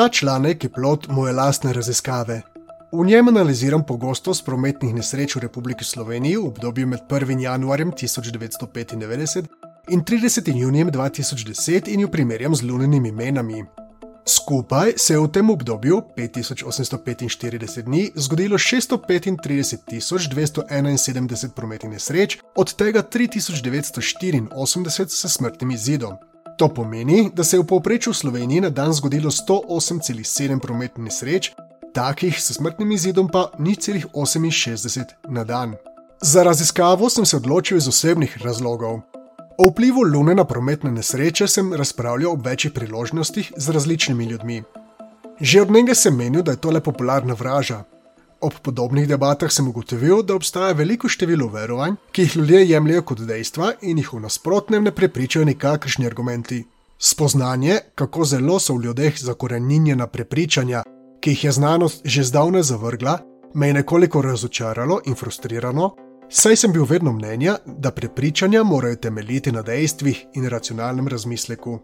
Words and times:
Ta 0.00 0.08
članek 0.08 0.64
je 0.64 0.72
plot 0.72 1.08
moje 1.08 1.32
lastne 1.32 1.72
raziskave. 1.72 2.42
V 2.92 3.06
njem 3.06 3.28
analiziram 3.28 3.86
pogostost 3.86 4.44
prometnih 4.44 4.94
nesreč 4.94 5.36
v 5.36 5.40
Republiki 5.40 5.84
Sloveniji 5.84 6.36
v 6.36 6.46
obdobju 6.46 6.86
med 6.86 7.00
1. 7.08 7.40
januarjem 7.40 7.92
1995 7.92 9.46
in 9.90 10.04
30. 10.04 10.56
junijem 10.56 10.90
2010 10.90 11.92
in 11.92 12.00
jo 12.00 12.08
primerjam 12.08 12.54
z 12.54 12.62
lunenimi 12.62 13.12
menami. 13.12 13.64
Skupaj 14.26 14.92
se 14.96 15.14
je 15.14 15.20
v 15.20 15.28
tem 15.28 15.50
obdobju 15.50 16.02
5845 16.16 17.82
dni 17.82 18.10
zgodilo 18.14 18.58
635.271 18.58 21.48
prometnih 21.48 21.92
nesreč, 21.92 22.38
od 22.56 22.74
tega 22.74 23.02
3984 23.02 25.08
s 25.08 25.32
smrtnim 25.32 25.70
izidom. 25.70 26.29
To 26.60 26.68
pomeni, 26.68 27.30
da 27.34 27.44
se 27.44 27.56
je 27.56 27.60
v 27.60 27.66
povprečju 27.66 28.12
v 28.12 28.16
Sloveniji 28.16 28.60
na 28.60 28.68
dan 28.68 28.92
zgodilo 28.92 29.30
108,7 29.30 30.60
prometnih 30.60 31.04
nesreč, 31.04 31.52
takih 31.94 32.36
s 32.36 32.52
smrtnim 32.52 32.92
izidom 32.92 33.30
pa 33.32 33.46
ni 33.58 33.76
celih 33.76 34.06
68 34.12 35.04
na 35.28 35.44
dan. 35.44 35.72
Za 36.20 36.42
raziskavo 36.42 37.08
sem 37.08 37.24
se 37.24 37.36
odločil 37.36 37.80
iz 37.80 37.88
osebnih 37.88 38.36
razlogov. 38.44 39.00
O 39.58 39.70
vplivu 39.70 40.04
Lune 40.04 40.34
na 40.34 40.44
prometne 40.44 40.92
nesreče 40.92 41.48
sem 41.48 41.72
razpravljal 41.72 42.32
ob 42.32 42.46
večjih 42.46 42.72
priložnostih 42.72 43.52
z 43.56 43.70
različnimi 43.70 44.24
ljudmi. 44.24 44.62
Že 45.40 45.62
od 45.62 45.70
njega 45.70 45.94
sem 45.94 46.16
menil, 46.16 46.42
da 46.42 46.50
je 46.50 46.60
to 46.60 46.70
le 46.70 46.80
popularna 46.80 47.34
vraža. 47.34 47.84
Ob 48.40 48.54
podobnih 48.62 49.08
debatah 49.08 49.52
sem 49.52 49.68
ugotovil, 49.68 50.22
da 50.22 50.34
obstaja 50.34 50.72
veliko 50.72 51.08
število 51.08 51.48
verovanj, 51.52 51.98
ki 52.12 52.22
jih 52.22 52.36
ljudje 52.36 52.60
jemljajo 52.70 53.02
kot 53.02 53.20
dejstva 53.28 53.72
in 53.82 53.98
jih 54.00 54.12
v 54.12 54.20
nasprotnem 54.20 54.84
ne 54.84 54.94
prepričajo 54.96 55.44
nikakršni 55.44 56.06
argumenti. 56.06 56.62
Spoznanje, 56.98 57.78
kako 57.94 58.24
zelo 58.24 58.58
so 58.58 58.74
v 58.74 58.84
ljudeh 58.84 59.18
zakorenjena 59.20 60.06
prepričanja, 60.06 60.82
ki 61.20 61.30
jih 61.30 61.44
je 61.44 61.52
znanost 61.52 62.00
že 62.04 62.24
zdavnaj 62.24 62.62
zavrgla, 62.62 63.18
me 63.54 63.66
je 63.66 63.74
nekoliko 63.74 64.22
razočaralo 64.22 65.00
in 65.04 65.14
frustrirano, 65.14 65.90
saj 66.30 66.56
sem 66.56 66.72
bil 66.72 66.84
vedno 66.84 67.12
mnenja, 67.12 67.58
da 67.66 67.90
prepričanja 67.90 68.62
morajo 68.64 68.96
temeljiti 68.96 69.52
na 69.52 69.62
dejstvih 69.62 70.26
in 70.34 70.48
racionalnem 70.48 71.08
razmisleku. 71.08 71.78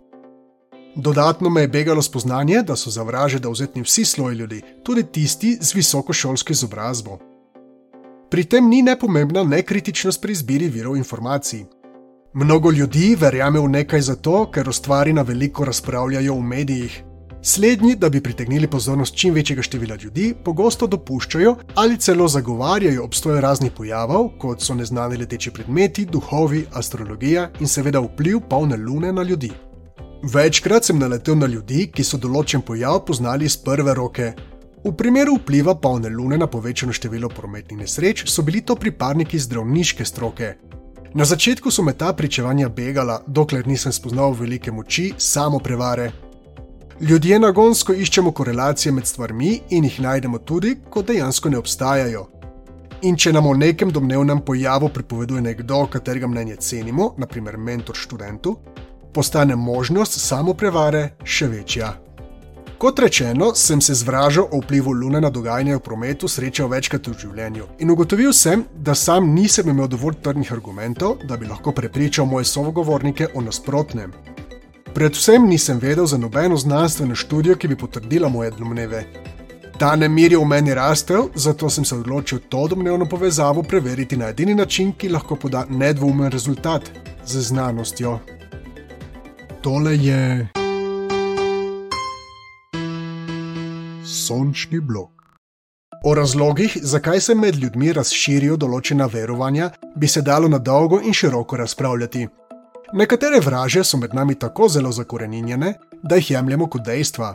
Dodatno 0.97 1.51
me 1.51 1.61
je 1.61 1.69
begalo 1.69 2.03
spoznanje, 2.03 2.63
da 2.63 2.77
so 2.77 2.91
za 2.91 3.03
vraže 3.03 3.39
dovzetni 3.39 3.83
vsi 3.83 4.05
sloji 4.05 4.37
ljudi, 4.37 4.63
tudi 4.83 5.03
tisti 5.13 5.59
z 5.61 5.75
visokošolsko 5.75 6.53
izobrazbo. 6.53 7.19
Pri 8.31 8.45
tem 8.45 8.69
ni 8.69 8.83
nepomembna 8.83 9.45
nekritičnost 9.45 10.23
pri 10.23 10.33
izbiri 10.33 10.69
virov 10.69 10.97
informacij. 10.97 11.65
Mnogo 12.35 12.71
ljudi 12.71 13.17
verjame 13.21 13.61
v 13.61 13.69
nekaj 13.69 14.01
zato, 14.01 14.51
ker 14.51 14.69
o 14.69 14.73
stvari 14.73 15.13
na 15.13 15.23
veliko 15.23 15.65
razpravljajo 15.65 16.35
v 16.35 16.43
medijih, 16.43 17.05
Slednji, 17.43 17.95
da 17.95 18.09
bi 18.09 18.21
pritegnili 18.21 18.67
pozornost 18.67 19.15
čim 19.17 19.35
večjega 19.35 19.63
števila 19.63 19.97
ljudi, 20.03 20.35
pogosto 20.45 20.87
dopuščajo 20.87 21.57
ali 21.75 21.99
celo 21.99 22.29
zagovarjajo 22.29 23.05
obstoj 23.05 23.41
raznih 23.41 23.73
pojavov, 23.77 24.29
kot 24.39 24.61
so 24.61 24.75
neznani 24.75 25.17
leteči 25.17 25.51
predmeti, 25.51 26.07
duhovi, 26.07 26.65
astrologija 26.73 27.51
in 27.61 27.69
seveda 27.69 28.01
vpliv 28.01 28.41
polne 28.51 28.77
lune 28.77 29.13
na 29.13 29.23
ljudi. 29.23 29.53
Večkrat 30.23 30.85
sem 30.85 30.99
naletel 30.99 31.37
na 31.37 31.47
ljudi, 31.47 31.87
ki 31.93 32.05
so 32.05 32.19
določen 32.19 32.63
pojav 32.63 33.03
poznali 33.07 33.45
iz 33.45 33.57
prve 33.57 33.95
roke. 33.95 34.33
V 34.85 34.93
primeru 34.97 35.37
vpliva 35.41 35.75
polne 35.75 36.09
lune 36.09 36.39
na 36.39 36.47
povečano 36.47 36.93
število 36.93 37.29
prometnih 37.29 37.79
nesreč 37.79 38.25
so 38.31 38.43
bili 38.43 38.63
to 38.63 38.77
pripadniki 38.77 39.39
zdravniške 39.39 40.05
stroke. 40.05 40.55
Na 41.15 41.25
začetku 41.25 41.71
so 41.71 41.83
me 41.83 41.93
ta 41.93 42.13
pričevanja 42.13 42.69
begala, 42.69 43.23
dokler 43.27 43.67
nisem 43.67 43.93
spoznal 43.93 44.33
velike 44.37 44.73
moči 44.73 45.13
samo 45.19 45.59
prevare, 45.59 46.13
Ljudje 47.01 47.39
nagonsko 47.39 47.93
iščemo 47.93 48.31
korelacije 48.33 48.93
med 48.93 49.07
stvarmi 49.07 49.51
in 49.71 49.85
jih 49.85 49.99
najdemo 50.01 50.39
tudi, 50.39 50.79
ko 50.91 51.03
dejansko 51.03 51.51
ne 51.53 51.59
obstajajo. 51.59 52.23
In 53.03 53.19
če 53.21 53.35
nam 53.37 53.47
o 53.47 53.53
nekem 53.55 53.91
domnevnem 53.93 54.41
pojavu 54.41 54.89
pripoveduje 54.89 55.43
nekdo, 55.45 55.83
katerega 55.93 56.27
mnenje 56.27 56.57
cenimo, 56.57 57.11
naprimer 57.19 57.59
mentor 57.59 58.01
študentu, 58.01 58.55
postane 59.17 59.57
možnost 59.57 60.21
samo 60.21 60.53
prevare 60.55 61.15
še 61.25 61.47
večja. 61.49 61.95
Kot 62.79 62.99
rečeno, 63.01 63.55
sem 63.55 63.81
se 63.81 63.95
z 63.95 64.05
vražo 64.05 64.43
o 64.53 64.59
vplivu 64.61 64.93
Lune 64.93 65.21
na 65.21 65.31
dogajanje 65.33 65.79
v 65.79 65.81
prometu 65.81 66.29
srečal 66.29 66.69
večkrat 66.69 67.09
v 67.09 67.15
življenju 67.23 67.69
in 67.81 67.93
ugotovil 67.95 68.35
sem, 68.37 68.67
da 68.77 68.95
sam 68.95 69.31
nisem 69.33 69.73
imel 69.73 69.89
dovolj 69.89 70.19
trdnih 70.21 70.53
argumentov, 70.53 71.25
da 71.25 71.41
bi 71.41 71.49
lahko 71.49 71.73
prepričal 71.73 72.29
moje 72.29 72.45
sogovornike 72.53 73.31
o 73.35 73.41
nasprotnem. 73.41 74.13
Predvsem 74.93 75.49
nisem 75.49 75.81
vedel 75.81 76.05
za 76.07 76.21
nobeno 76.21 76.61
znanstveno 76.61 77.17
študijo, 77.17 77.57
ki 77.57 77.73
bi 77.73 77.81
potrdila 77.81 78.29
moje 78.29 78.53
domneve. 78.61 79.05
Ta 79.81 79.97
nemir 79.97 80.37
je 80.37 80.45
v 80.45 80.45
meni 80.45 80.77
rastel, 80.77 81.31
zato 81.35 81.73
sem 81.73 81.85
se 81.85 81.97
odločil 81.97 82.45
to 82.49 82.69
domnevno 82.69 83.09
povezavo 83.09 83.63
preveriti 83.63 84.17
na 84.17 84.29
edini 84.29 84.55
način, 84.55 84.93
ki 84.93 85.15
lahko 85.17 85.37
poda 85.37 85.65
nedvoumen 85.71 86.33
rezultat 86.33 86.91
z 87.25 87.49
znanostjo. 87.49 88.19
Tole 89.67 89.97
je. 89.97 90.49
Sončni 94.05 94.81
blok. 94.81 95.11
O 96.05 96.15
razlogih, 96.15 96.79
zakaj 96.83 97.21
se 97.21 97.35
med 97.35 97.57
ljudmi 97.57 97.91
razširijo 97.93 98.57
določena 98.57 99.09
verovanja, 99.11 99.73
bi 99.97 100.07
se 100.07 100.23
dalo 100.23 100.47
na 100.49 100.59
dolgo 100.59 101.01
in 101.03 101.11
široko 101.13 101.59
razpravljati. 101.59 102.29
Nekatere 102.93 103.41
vraže 103.41 103.83
so 103.85 103.99
med 103.99 104.15
nami 104.15 104.39
tako 104.39 104.69
zelo 104.69 104.93
zakorenjene, 104.93 105.73
da 106.03 106.21
jih 106.23 106.31
jemljemo 106.37 106.71
kot 106.71 106.87
dejstva. 106.87 107.33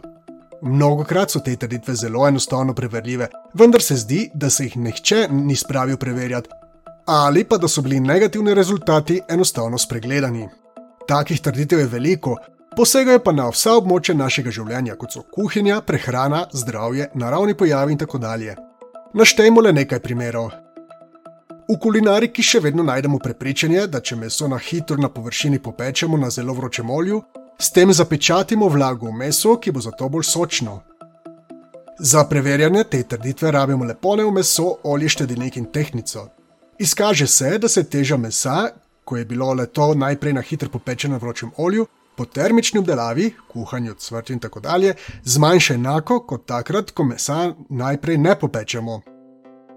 Mnogokrat 0.61 1.35
so 1.35 1.43
te 1.43 1.57
trditve 1.59 1.97
zelo 1.99 2.23
enostavno 2.27 2.73
preverljive, 2.73 3.27
vendar 3.53 3.83
se 3.83 3.99
zdi, 4.05 4.29
da 4.33 4.49
se 4.49 4.69
jih 4.69 4.77
nihče 4.77 5.27
ni 5.31 5.59
spravil 5.59 5.97
preverjati, 5.97 6.49
ali 7.05 7.43
pa 7.43 7.57
da 7.57 7.67
so 7.67 7.83
bili 7.83 7.99
negativni 7.99 8.55
rezultati 8.55 9.19
enostavno 9.27 9.77
spregledani. 9.77 10.60
Takih 11.07 11.41
trditev 11.41 11.79
je 11.79 11.85
veliko, 11.85 12.35
posegajo 12.78 13.19
pa 13.19 13.31
na 13.31 13.50
vsa 13.50 13.75
območja 13.79 14.16
našega 14.16 14.51
življenja, 14.51 14.95
kot 14.95 15.13
so 15.16 15.23
kuhinja, 15.35 15.81
prehrana, 15.81 16.45
zdravje, 16.53 17.09
naravni 17.16 17.57
pojavi 17.57 17.95
in 17.95 18.01
tako 18.01 18.22
dalje. 18.22 18.56
Naštejmo 19.13 19.61
le 19.61 19.73
nekaj 19.73 20.00
primerov. 20.00 20.51
V 21.72 21.78
kulinariki 21.79 22.44
še 22.44 22.59
vedno 22.59 22.84
najdemo 22.84 23.19
prepričanje, 23.23 23.85
da 23.88 24.01
če 24.03 24.17
meso 24.19 24.47
na 24.47 24.57
hitro 24.59 24.97
na 25.00 25.09
površini 25.09 25.59
popečemo 25.59 26.17
na 26.17 26.29
zelo 26.29 26.53
vročem 26.53 26.90
olju, 26.90 27.22
s 27.61 27.72
tem 27.72 27.94
zapečatimo 27.94 28.67
vlago 28.67 29.07
v 29.07 29.17
meso, 29.19 29.56
ki 29.61 29.72
bo 29.72 29.84
zato 29.84 30.09
bolj 30.09 30.25
sočno. 30.28 30.81
Za 32.00 32.23
preverjanje 32.25 32.84
te 32.84 33.03
trditve 33.03 33.51
rabimo 33.51 33.85
lepone 33.85 34.25
v 34.25 34.31
meso, 34.34 34.79
olje, 34.84 35.11
štedilnik 35.16 35.57
in 35.61 35.67
tehnico. 35.72 36.25
Izkaže 36.79 37.28
se, 37.28 37.57
da 37.61 37.69
se 37.69 37.84
teža 37.84 38.17
mesa, 38.17 38.72
ko 39.06 39.17
je 39.17 39.25
bilo 39.25 39.53
le 39.53 39.66
to 39.67 39.94
najprej 39.94 40.34
na 40.34 40.41
hitro 40.41 40.69
popečeno 40.69 41.13
na 41.13 41.17
vročem 41.17 41.51
olju, 41.57 41.88
po 42.16 42.25
termični 42.25 42.79
obdelavi, 42.79 43.34
kuhanju, 43.47 43.94
cvrti 43.94 44.34
in 44.34 44.39
tako 44.39 44.59
dalje, 44.59 44.94
zmanjša 45.23 45.73
enako 45.73 46.19
kot 46.19 46.45
takrat, 46.45 46.91
ko 46.91 47.03
mesa 47.03 47.53
najprej 47.69 48.17
ne 48.17 48.40
popečemo. 48.40 49.01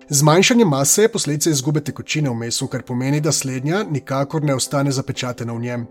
Zmanjšanje 0.09 0.65
mase 0.65 1.03
je 1.03 1.13
posledica 1.13 1.51
izgube 1.51 1.81
tekočine 1.81 2.31
v 2.31 2.35
mesu, 2.35 2.67
kar 2.67 2.83
pomeni, 2.83 3.21
da 3.21 3.33
slednja 3.33 3.85
nikakor 3.91 4.45
ne 4.45 4.55
ostane 4.55 4.93
zapečatena 4.93 5.53
v 5.53 5.61
njem. 5.61 5.87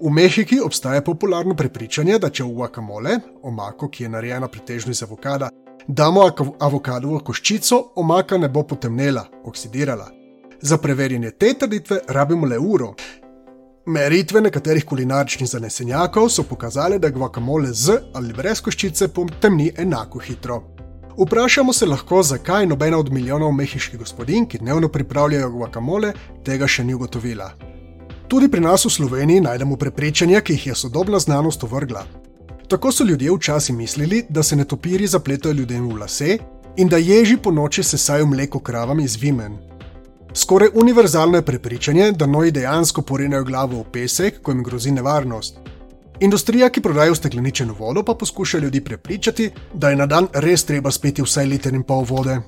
V 0.00 0.10
Mehiki 0.10 0.60
obstaja 0.60 1.00
popularno 1.02 1.54
prepričanje, 1.56 2.18
da 2.18 2.30
če 2.30 2.44
v 2.44 2.52
guacamole, 2.52 3.18
omako, 3.42 3.88
ki 3.88 4.04
je 4.04 4.08
narejena 4.08 4.48
pretežno 4.48 4.92
iz 4.92 5.02
avokada, 5.02 5.48
damo 5.86 6.26
avokadovo 6.60 7.20
koščico, 7.24 7.80
omaka 7.96 8.38
ne 8.38 8.48
bo 8.48 8.66
potemnela, 8.66 9.24
oksidirala. 9.44 10.23
Za 10.66 10.78
preverjanje 10.78 11.30
te 11.30 11.54
trditve 11.60 11.98
rabimo 12.08 12.46
le 12.46 12.58
uro. 12.58 12.94
Meritve 13.86 14.40
nekaterih 14.40 14.84
kulinaričnih 14.84 15.48
zanesenjakov 15.50 16.28
so 16.28 16.42
pokazale, 16.42 16.98
da 16.98 17.10
guacamole 17.10 17.72
z 17.72 17.98
ali 18.14 18.32
brez 18.32 18.62
koščice 18.64 19.08
potemni 19.08 19.72
enako 19.76 20.18
hitro. 20.18 20.62
Vprašamo 21.18 21.72
se 21.72 21.86
lahko, 21.86 22.22
zakaj 22.22 22.66
nobena 22.66 22.98
od 22.98 23.12
milijonov 23.12 23.52
mehiških 23.52 23.98
gospodinj, 23.98 24.46
ki 24.46 24.58
dnevno 24.58 24.88
pripravljajo 24.88 25.50
guacamole, 25.50 26.14
tega 26.44 26.66
še 26.66 26.84
ni 26.84 26.94
ugotovila. 26.94 27.50
Tudi 28.28 28.48
pri 28.48 28.64
nas 28.64 28.86
v 28.88 28.94
Sloveniji 28.96 29.44
najdemo 29.44 29.76
prepričanja, 29.76 30.40
ki 30.40 30.56
jih 30.56 30.66
je 30.66 30.78
sodobna 30.86 31.18
znanost 31.18 31.64
ovrgla. 31.68 32.06
Tako 32.68 32.92
so 32.92 33.04
ljudje 33.04 33.36
včasih 33.36 33.76
mislili, 33.76 34.24
da 34.28 34.42
se 34.42 34.56
netopiri 34.56 35.06
zapletajo 35.06 35.60
ljudem 35.60 35.92
v 35.92 36.00
lase 36.00 36.38
in 36.76 36.88
da 36.88 36.96
ježi 36.96 37.36
po 37.36 37.52
noči 37.52 37.82
sesajo 37.82 38.26
mleko 38.26 38.58
kravam 38.58 39.00
iz 39.00 39.20
vimen. 39.20 39.60
Skoraj 40.34 40.68
univerzalno 40.74 41.38
je 41.38 41.42
prepričanje, 41.42 42.12
da 42.12 42.26
noji 42.26 42.50
dejansko 42.50 43.02
porenajo 43.02 43.44
glavo 43.44 43.80
v 43.80 43.84
pesek, 43.92 44.42
ko 44.42 44.50
jim 44.50 44.62
grozi 44.62 44.90
nevarnost. 44.90 45.58
Industrija, 46.20 46.68
ki 46.70 46.80
prodaja 46.82 47.12
ustekleničeno 47.12 47.74
vodo, 47.78 48.02
pa 48.02 48.14
poskuša 48.14 48.58
ljudi 48.58 48.80
prepričati, 48.80 49.50
da 49.74 49.90
je 49.90 49.96
na 49.96 50.06
dan 50.06 50.28
res 50.32 50.64
treba 50.64 50.90
spiti 50.90 51.22
vsaj 51.22 51.46
liter 51.46 51.74
in 51.74 51.82
pol 51.82 52.04
vode. 52.08 52.38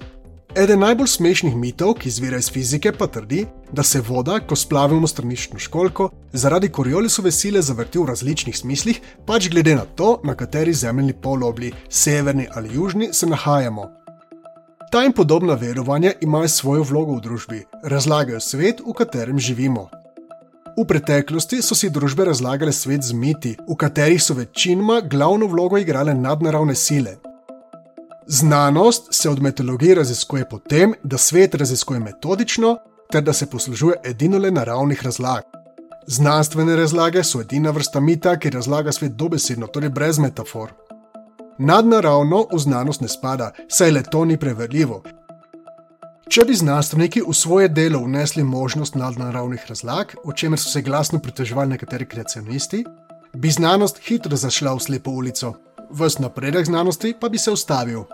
Eden 0.56 0.81
najbolj 0.81 1.06
smešnih 1.06 1.56
mitov, 1.56 1.94
ki 2.00 2.09
izvira 2.09 2.38
iz 2.38 2.50
fizike, 2.50 2.93
pa 2.93 3.06
trdi, 3.06 3.44
da 3.73 3.83
se 3.83 4.00
voda, 4.00 4.41
ko 4.41 4.56
splavimo 4.56 5.06
stranično 5.06 5.59
školko, 5.59 6.09
zaradi 6.32 6.69
koriolisove 6.69 7.32
sile 7.32 7.62
zavrti 7.62 7.99
v 7.99 8.06
različnih 8.09 8.59
smislih, 8.59 9.00
pač 9.27 9.50
glede 9.50 9.75
na 9.77 9.85
to, 9.85 10.21
na 10.25 10.35
kateri 10.35 10.73
zemljni 10.73 11.12
polobli, 11.12 11.73
severni 11.89 12.49
ali 12.55 12.75
južni, 12.75 13.12
se 13.12 13.27
nahajamo. 13.27 14.06
Ta 14.96 15.02
in 15.04 15.12
podobna 15.12 15.54
verovanja 15.54 16.12
imajo 16.20 16.48
svojo 16.48 16.82
vlogo 16.82 17.19
v 17.19 17.20
družbi, 17.20 17.58
razlagajo 17.84 18.40
svet, 18.40 18.81
v 18.81 18.94
katerem 18.96 19.37
živimo. 19.38 19.90
V 20.72 20.87
preteklosti 20.88 21.58
so 21.60 21.76
si 21.76 21.90
družbe 21.93 22.25
razlagale 22.25 22.72
svet 22.72 23.04
z 23.04 23.12
miti, 23.12 23.52
v 23.69 23.76
katerih 23.76 24.22
so 24.22 24.32
večinoma 24.34 25.02
glavno 25.04 25.50
vlogo 25.52 25.76
igrale 25.76 26.14
nadnaravne 26.14 26.75
sile, 26.75 27.19
Znanost 28.26 29.08
se 29.10 29.31
od 29.31 29.43
metodologije 29.43 29.94
raziskuje 29.94 30.48
po 30.48 30.58
tem, 30.58 30.94
da 31.02 31.19
svet 31.19 31.54
raziskuje 31.54 32.00
metodično, 32.00 32.76
ter 33.12 33.22
da 33.22 33.32
se 33.32 33.50
poslužuje 33.50 34.00
edino 34.04 34.38
le 34.38 34.50
naravnih 34.50 35.04
razlag. 35.04 35.43
Znanstvene 36.06 36.76
razlage 36.76 37.25
so 37.25 37.40
edina 37.40 37.70
vrsta 37.70 38.00
mita, 38.00 38.38
ki 38.38 38.50
razlaga 38.50 38.93
svet 38.93 39.12
dobesedno, 39.12 39.66
torej 39.66 39.90
brez 39.90 40.19
metafor. 40.19 40.72
Nadnaravno 41.58 42.47
v 42.53 42.58
znanost 42.58 43.00
ne 43.00 43.08
spada, 43.08 43.53
saj 43.69 43.91
le 43.91 44.03
to 44.03 44.25
ni 44.25 44.37
preverljivo. 44.37 45.03
Če 46.29 46.44
bi 46.44 46.55
znanstveniki 46.55 47.23
v 47.25 47.32
svoje 47.35 47.69
delo 47.69 48.03
vnesli 48.05 48.43
možnost 48.44 48.94
nadnaravnih 48.94 49.64
razlag, 49.69 50.12
o 50.25 50.32
čemer 50.32 50.61
so 50.61 50.69
se 50.69 50.82
glasno 50.82 51.19
pritoževali 51.19 51.70
nekateri 51.70 52.06
kreacionisti, 52.06 52.85
bi 53.32 53.50
znanost 53.50 54.03
hitro 54.05 54.37
zašla 54.37 54.75
v 54.75 54.85
slepo 54.85 55.11
ulico, 55.11 55.55
vse 55.91 56.23
napredek 56.23 56.67
znanosti 56.67 57.14
pa 57.20 57.29
bi 57.29 57.38
se 57.38 57.50
ustavil. 57.50 58.05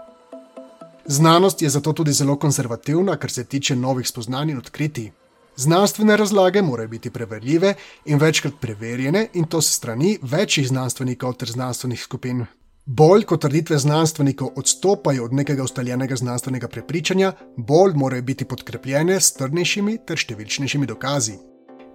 Znanost 1.07 1.63
je 1.63 1.71
zato 1.71 1.93
tudi 1.93 2.13
zelo 2.13 2.39
konzervativna, 2.39 3.17
kar 3.17 3.31
se 3.31 3.45
tiče 3.45 3.77
novih 3.77 4.09
spoznanj 4.09 4.51
in 4.51 4.59
odkritij. 4.59 5.11
Znanstvene 5.57 6.17
razlage 6.17 6.63
morajo 6.63 6.89
biti 6.89 7.11
preverljive 7.11 7.75
in 8.05 8.19
večkrat 8.19 8.55
preverjene, 8.61 9.29
in 9.35 9.45
to 9.45 9.61
se 9.63 9.73
strani 9.73 10.19
večjih 10.23 10.69
znanstvenikov 10.69 11.35
ter 11.35 11.51
znanstvenih 11.51 12.03
skupin. 12.03 12.47
Bolj 12.87 13.23
kot 13.23 13.41
trditve 13.41 13.79
znanstvenikov 13.79 14.49
odstopajo 14.57 15.25
od 15.25 15.33
nekega 15.33 15.63
ustaljenega 15.63 16.17
znanstvenega 16.17 16.69
prepričanja, 16.69 17.33
bolj 17.57 17.93
morajo 17.95 18.23
biti 18.23 18.45
podkrepljene 18.45 19.21
s 19.21 19.37
trdnejšimi 19.39 19.99
ter 20.07 20.19
številčnejšimi 20.19 20.87
dokazi. 20.91 21.37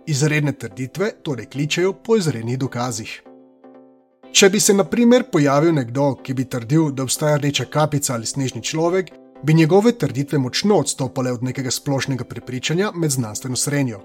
Izredne 0.07 0.53
trditve 0.55 1.11
torej 1.23 1.49
kličejo 1.51 1.91
po 1.93 2.15
izrednih 2.15 2.59
dokazih. 2.59 3.11
Če 4.31 4.49
bi 4.49 4.59
se 4.59 4.73
na 4.73 4.87
primer 4.87 5.27
pojavil 5.31 5.75
nekdo, 5.75 6.13
ki 6.23 6.33
bi 6.33 6.47
trdil, 6.47 6.91
da 6.91 7.03
obstaja 7.03 7.35
rdeča 7.35 7.65
kapica 7.65 8.13
ali 8.15 8.25
snežni 8.25 8.63
človek, 8.63 9.11
bi 9.43 9.53
njegove 9.53 9.91
trditve 9.91 10.39
močno 10.39 10.79
odstopale 10.79 11.35
od 11.35 11.43
nekega 11.43 11.71
splošnega 11.71 12.23
prepričanja 12.23 12.93
med 12.95 13.11
znanstveno 13.11 13.59
srednjo. 13.59 13.99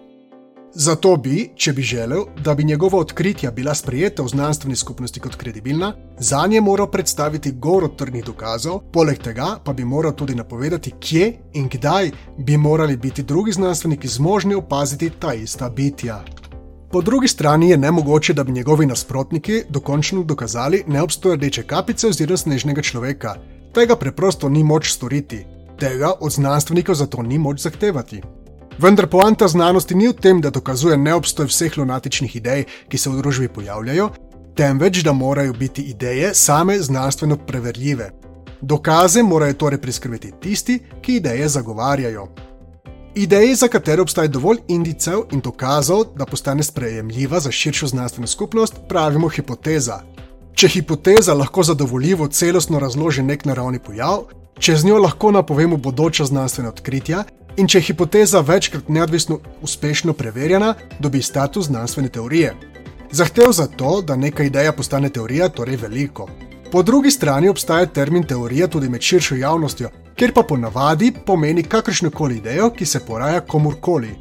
Zato 0.75 1.17
bi, 1.21 1.51
če 1.57 1.73
bi 1.77 1.83
želel, 1.85 2.23
da 2.45 2.55
bi 2.55 2.65
njegova 2.65 2.99
odkritja 2.99 3.51
bila 3.51 3.75
sprejeta 3.75 4.23
v 4.23 4.29
znanstveni 4.29 4.77
skupnosti 4.77 5.21
kot 5.21 5.37
kredibilna, 5.37 5.93
za 6.19 6.47
nje 6.47 6.61
moral 6.61 6.89
predstaviti 6.91 7.53
goro 7.53 7.89
trdnih 7.89 8.25
dokazov, 8.25 8.81
poleg 8.93 9.21
tega 9.21 9.59
pa 9.65 9.73
bi 9.73 9.85
moral 9.85 10.15
tudi 10.17 10.35
napovedati, 10.35 10.95
kje 11.01 11.33
in 11.53 11.69
kdaj 11.69 12.11
bi 12.39 12.57
morali 12.57 12.97
biti 12.97 13.23
drugi 13.23 13.53
znanstveniki 13.53 14.09
zmožni 14.09 14.55
opaziti 14.55 15.11
ta 15.11 15.35
ista 15.35 15.69
bitja. 15.69 16.25
Po 16.93 17.03
drugi 17.03 17.29
strani 17.29 17.71
je 17.71 17.77
nemogoče, 17.77 18.33
da 18.33 18.45
bi 18.45 18.53
njegovi 18.53 18.87
nasprotniki 18.87 19.63
dokončno 19.69 20.25
dokazali 20.25 20.85
neobstoj 20.87 21.37
rdeče 21.37 21.63
kapice 21.63 22.09
oziroma 22.09 22.37
snežnega 22.37 22.83
človeka. 22.83 23.37
Tega 23.75 23.97
preprosto 23.97 24.49
ni 24.49 24.65
moč 24.65 24.93
storiti, 24.93 25.45
tega 25.79 26.13
od 26.21 26.33
znanstvenikov 26.33 26.95
zato 26.95 27.23
ni 27.23 27.39
moč 27.39 27.61
zahtevati. 27.61 28.23
Vendar 28.79 29.07
poanta 29.07 29.49
znanosti 29.49 29.95
ni 29.95 30.09
v 30.09 30.13
tem, 30.13 30.41
da 30.41 30.51
dokazuje 30.51 30.97
neobstoj 30.97 31.47
vseh 31.47 31.77
lunatičnih 31.79 32.37
idej, 32.37 32.65
ki 32.89 32.99
se 32.99 33.11
v 33.11 33.21
družbi 33.21 33.49
pojavljajo, 33.49 34.09
temveč 34.57 35.03
da 35.05 35.13
morajo 35.13 35.53
biti 35.53 35.83
ideje 35.83 36.35
same 36.35 36.79
znanstveno 36.79 37.37
preverljive. 37.37 38.11
Dokaze 38.61 39.23
morajo 39.23 39.55
torej 39.55 39.81
priskrbeti 39.81 40.33
tisti, 40.41 40.79
ki 41.03 41.17
ideje 41.17 41.49
zagovarjajo. 41.49 42.29
Ideji, 43.15 43.55
za 43.55 43.69
katere 43.69 44.03
obstaja 44.03 44.29
dovolj 44.29 44.63
indicev 44.69 45.27
in 45.33 45.41
dokazov, 45.41 46.05
da 46.17 46.27
postane 46.27 46.63
sprejemljiva 46.63 47.41
za 47.41 47.51
širšo 47.51 47.87
znanstveno 47.87 48.27
skupnost, 48.27 48.75
pravimo 48.89 49.29
hipoteza. 49.29 50.01
Če 50.55 50.69
hipoteza 50.69 51.35
lahko 51.35 51.63
zadovoljivo 51.63 52.29
celostno 52.29 52.79
razloži 52.79 53.23
nek 53.23 53.45
naravni 53.45 53.79
pojav, 53.79 54.25
če 54.59 54.77
z 54.77 54.87
njo 54.87 54.99
lahko 54.99 55.31
napovemo 55.31 55.77
bodoča 55.77 56.25
znanstvena 56.25 56.69
odkritja, 56.69 57.25
in 57.57 57.69
če 57.69 57.79
je 57.79 57.89
hipoteza 57.91 58.41
večkrat 58.41 58.89
neodvisno 58.89 59.39
uspešno 59.63 60.13
preverjena, 60.13 60.75
dobi 60.99 61.23
status 61.23 61.67
znanstvene 61.67 62.09
teorije. 62.09 62.55
Zahtev 63.13 63.53
za 63.53 63.67
to, 63.67 64.01
da 64.03 64.17
neka 64.17 64.45
ideja 64.45 64.73
postane 64.73 65.09
teorija, 65.09 65.49
torej 65.49 65.77
veliko. 65.77 66.29
Po 66.73 66.83
drugi 66.83 67.11
strani 67.11 67.49
obstaja 67.49 67.87
termin 67.87 68.23
teorija 68.27 68.67
tudi 68.67 68.89
med 68.89 69.01
širšo 69.01 69.37
javnostjo, 69.37 69.91
ker 70.17 70.33
pa 70.33 70.43
ponavadi 70.43 71.13
pomeni 71.27 71.63
kakršno 71.63 72.11
koli 72.11 72.37
idejo, 72.37 72.71
ki 72.71 72.87
se 72.87 73.01
poraja 73.07 73.41
komorkoli. 73.41 74.15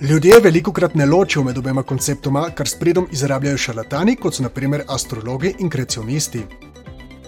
Ljudje 0.00 0.40
veliko 0.40 0.72
krat 0.72 0.94
ne 0.94 1.06
ločijo 1.06 1.44
med 1.44 1.58
obema 1.58 1.82
konceptoma, 1.82 2.48
kar 2.54 2.68
s 2.68 2.78
pridom 2.78 3.06
izrabljajo 3.12 3.58
šarlatani, 3.58 4.16
kot 4.16 4.34
so 4.34 4.42
naprimer 4.42 4.82
astrologi 4.88 5.54
in 5.58 5.70
kreacionisti. 5.70 6.42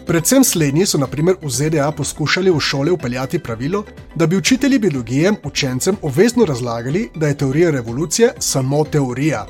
Predvsem 0.06 0.44
slednji 0.44 0.87
so 0.87 0.99
naprimer 0.99 1.37
v 1.43 1.50
ZDA 1.50 1.90
poskušali 1.93 2.50
v 2.50 2.60
šole 2.60 2.90
upeljati 2.90 3.38
pravilo, 3.38 3.84
da 4.14 4.26
bi 4.26 4.37
učitelji 4.37 4.78
biologije 4.78 5.32
učencem 5.44 5.96
obvezno 6.02 6.44
razlagali, 6.44 7.08
da 7.14 7.28
je 7.28 7.37
teorija 7.38 7.70
revolucije 7.70 8.32
samo 8.38 8.84
teorija. 8.84 9.46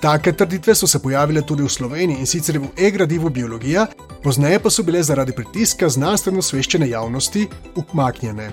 Take 0.00 0.32
trditve 0.32 0.74
so 0.74 0.86
se 0.86 0.98
pojavile 1.02 1.42
tudi 1.42 1.62
v 1.62 1.68
Sloveniji 1.68 2.18
in 2.20 2.26
sicer 2.26 2.58
v 2.58 2.68
e-gradivu 2.76 3.28
biologija, 3.30 3.86
pozneje 4.22 4.58
pa 4.58 4.70
so 4.70 4.82
bile 4.82 5.02
zaradi 5.02 5.32
pritiska 5.32 5.88
znanstveno 5.88 6.42
sveščene 6.42 6.88
javnosti 6.88 7.46
umaknjene. 7.76 8.50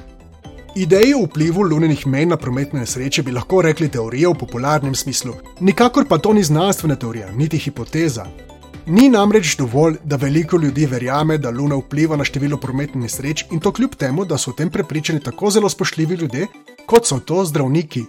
Ideji 0.75 1.13
o 1.13 1.23
vplivu 1.25 1.61
lunenih 1.61 2.07
mej 2.07 2.25
na 2.25 2.37
prometne 2.37 2.79
nesreče 2.79 3.23
bi 3.23 3.31
lahko 3.31 3.61
rekli 3.61 3.89
teorija 3.89 4.29
v 4.29 4.39
popularnem 4.39 4.95
smislu, 4.95 5.33
nikakor 5.59 6.05
pa 6.09 6.17
to 6.17 6.33
ni 6.33 6.43
znanstvena 6.43 6.95
teorija, 6.95 7.31
niti 7.31 7.57
hipoteza. 7.57 8.25
Ni 8.87 9.09
namreč 9.09 9.57
dovolj, 9.57 9.97
da 10.03 10.15
veliko 10.15 10.57
ljudi 10.57 10.85
verjame, 10.85 11.37
da 11.37 11.49
Luna 11.49 11.75
vpliva 11.75 12.15
na 12.15 12.23
število 12.23 12.57
prometnih 12.57 13.03
nesreč 13.03 13.45
in 13.51 13.59
to 13.59 13.71
kljub 13.71 13.95
temu, 13.95 14.25
da 14.25 14.37
so 14.37 14.51
o 14.51 14.53
tem 14.53 14.69
prepričani 14.69 15.19
tako 15.19 15.51
zelo 15.51 15.69
spoštljivi 15.69 16.15
ljudje, 16.15 16.47
kot 16.85 17.05
so 17.05 17.19
to 17.19 17.45
zdravniki, 17.45 18.05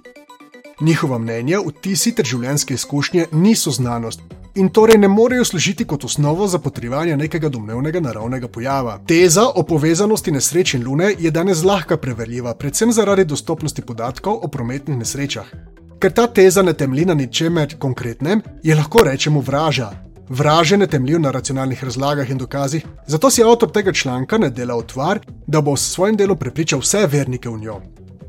Njihova 0.81 1.19
mnenja, 1.19 1.59
vtisi 1.67 2.13
ter 2.15 2.27
življenjske 2.27 2.75
izkušnje 2.75 3.25
niso 3.33 3.73
znanost 3.75 4.21
in 4.55 4.69
torej 4.75 4.99
ne 4.99 5.09
morejo 5.09 5.45
služiti 5.45 5.85
kot 5.85 6.05
osnovo 6.05 6.47
za 6.47 6.59
potrjevanje 6.59 7.17
nekega 7.17 7.49
domnevnega 7.49 8.01
naravnega 8.01 8.49
pojava. 8.49 8.99
Teza 9.07 9.49
o 9.55 9.63
povezanosti 9.67 10.31
nesreč 10.31 10.75
in 10.75 10.87
lune 10.87 11.13
je 11.19 11.31
danes 11.31 11.59
zlahka 11.59 11.97
preverljiva, 11.97 12.55
predvsem 12.55 12.93
zaradi 12.93 13.25
dostopnosti 13.25 13.83
podatkov 13.83 14.39
o 14.43 14.49
prometnih 14.49 14.99
nesrečah. 14.99 15.51
Ker 15.99 16.15
ta 16.15 16.27
teza 16.27 16.63
ne 16.63 16.73
temelji 16.73 17.05
na 17.11 17.15
ničemer 17.15 17.75
konkretnem, 17.79 18.43
je 18.63 18.75
lahko 18.75 19.03
rečemo 19.05 19.41
vraža. 19.41 19.91
Vraže 20.29 20.77
ne 20.77 20.87
temeljijo 20.87 21.19
na 21.19 21.31
racionalnih 21.31 21.85
razlagah 21.85 22.31
in 22.31 22.39
dokazih, 22.39 22.85
zato 23.07 23.31
si 23.31 23.43
avtor 23.43 23.73
tega 23.73 23.93
članka 23.93 24.39
ne 24.39 24.51
dela 24.51 24.75
otvar, 24.77 25.21
da 25.47 25.61
bo 25.61 25.77
s 25.77 25.93
svojim 25.93 26.17
delom 26.17 26.39
prepričal 26.39 26.81
vse 26.81 27.07
vernike 27.07 27.49
v 27.49 27.59
njo 27.59 27.81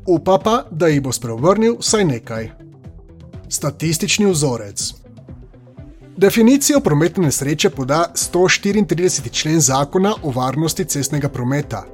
upa 0.10 0.40
pa, 0.44 0.64
da 0.72 0.88
jih 0.88 1.02
bo 1.02 1.12
sprevrnil 1.12 1.78
vsaj 1.80 2.06
nekaj. 2.06 2.50
Statistični 3.50 4.26
vzorec. 4.32 4.94
Definicijo 6.18 6.80
prometne 6.80 7.24
nesreče 7.24 7.70
poda 7.70 8.12
134. 8.16 9.32
člen 9.32 9.60
zakona 9.62 10.14
o 10.24 10.32
varnosti 10.32 10.86
cestnega 10.86 11.30
prometa. 11.30 11.86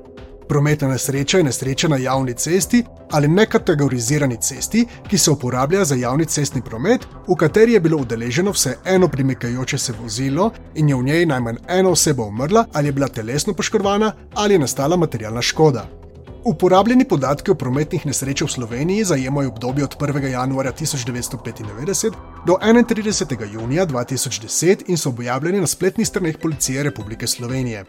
Prometna 0.47 0.87
nesreča 0.87 1.37
je 1.37 1.43
nesreča 1.43 1.87
na 1.87 1.97
javni 1.97 2.33
cesti 2.33 2.83
ali 3.11 3.27
nekategorizirani 3.27 4.37
cesti, 4.41 4.85
ki 5.09 5.17
se 5.17 5.31
uporablja 5.31 5.85
za 5.85 5.95
javni 5.95 6.25
cestni 6.25 6.61
promet, 6.61 7.07
v 7.27 7.35
kateri 7.35 7.73
je 7.73 7.79
bilo 7.79 7.97
udeleženo 7.97 8.51
vse 8.51 8.77
eno 8.85 9.07
premikajoče 9.07 9.77
se 9.77 9.93
vozilo 10.01 10.51
in 10.75 10.89
je 10.89 10.95
v 10.95 11.03
njej 11.03 11.25
najmanj 11.25 11.57
ena 11.67 11.89
oseba 11.89 12.23
umrla 12.23 12.65
ali 12.73 12.87
je 12.87 12.91
bila 12.91 13.07
telesno 13.07 13.53
poškodovana 13.53 14.11
ali 14.33 14.53
je 14.53 14.59
nastala 14.59 14.97
materialna 14.97 15.41
škoda. 15.41 16.04
Uporabljeni 16.45 17.05
podatki 17.09 17.51
o 17.51 17.55
prometnih 17.55 18.03
nesrečah 18.05 18.47
v 18.47 18.51
Sloveniji 18.51 19.03
zajemajo 19.03 19.49
obdobje 19.49 19.83
od 19.83 19.95
1. 19.97 20.27
januarja 20.29 20.71
1995 20.71 22.11
do 22.45 22.57
31. 22.61 23.53
junija 23.53 23.85
2010 23.85 24.83
in 24.87 24.97
so 24.97 25.09
objavljeni 25.09 25.59
na 25.59 25.67
spletnih 25.67 26.07
straneh 26.07 26.37
Policije 26.41 26.83
Republike 26.83 27.27
Slovenije. 27.27 27.85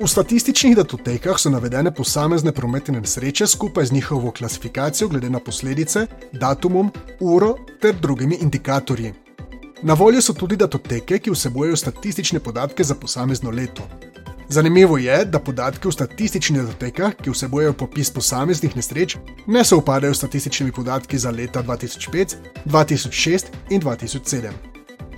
V 0.00 0.08
statističnih 0.08 0.76
datotekah 0.76 1.38
so 1.38 1.50
navedene 1.50 1.94
posamezne 1.94 2.52
prometne 2.52 3.00
nesreče 3.00 3.46
skupaj 3.46 3.86
z 3.86 3.92
njihovo 3.92 4.30
klasifikacijo 4.30 5.08
glede 5.08 5.30
na 5.30 5.38
posledice, 5.38 6.06
datumom, 6.32 6.90
uro 7.20 7.54
ter 7.80 7.94
drugimi 7.94 8.38
indikatorji. 8.40 9.14
Na 9.82 9.94
voljo 9.94 10.22
so 10.22 10.32
tudi 10.32 10.56
datoteke, 10.56 11.18
ki 11.18 11.30
vsebujejo 11.30 11.76
statistične 11.76 12.40
podatke 12.40 12.84
za 12.84 12.94
posamezno 12.94 13.50
leto. 13.50 13.82
Zanimivo 14.52 14.98
je, 14.98 15.24
da 15.24 15.38
podatki 15.38 15.88
v 15.88 15.92
statističnih 15.94 16.62
datotekah, 16.62 17.12
ki 17.22 17.30
vsebujejo 17.30 17.72
popis 17.78 18.08
posameznih 18.10 18.72
nesreč, 18.76 19.14
ne 19.46 19.62
sovpadajo 19.64 20.14
s 20.14 20.18
statističnimi 20.18 20.72
podatki 20.72 21.18
za 21.18 21.30
leta 21.30 21.62
2005, 21.62 22.34
2006 22.64 23.44
in 23.70 23.80
2007. 23.80 24.50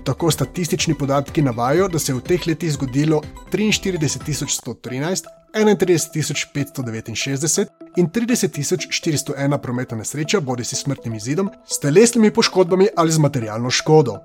Tako 0.05 0.31
statistični 0.31 0.95
podatki 0.95 1.43
navajajo, 1.43 1.89
da 1.89 1.99
se 1.99 2.13
je 2.13 2.17
v 2.17 2.21
teh 2.29 2.47
letih 2.47 2.73
zgodilo 2.73 3.23
43.113, 3.53 5.25
31.569 5.55 7.67
in 7.97 8.11
30.401 8.11 9.59
prometna 9.59 9.97
nesreča, 9.97 10.41
bodi 10.41 10.65
si 10.65 10.77
smrtnim 10.77 11.15
izidom, 11.15 11.51
s 11.65 11.81
telesnimi 11.81 12.31
poškodbami 12.31 12.89
ali 12.97 13.13
z 13.13 13.19
materialno 13.19 13.71
škodo. 13.71 14.19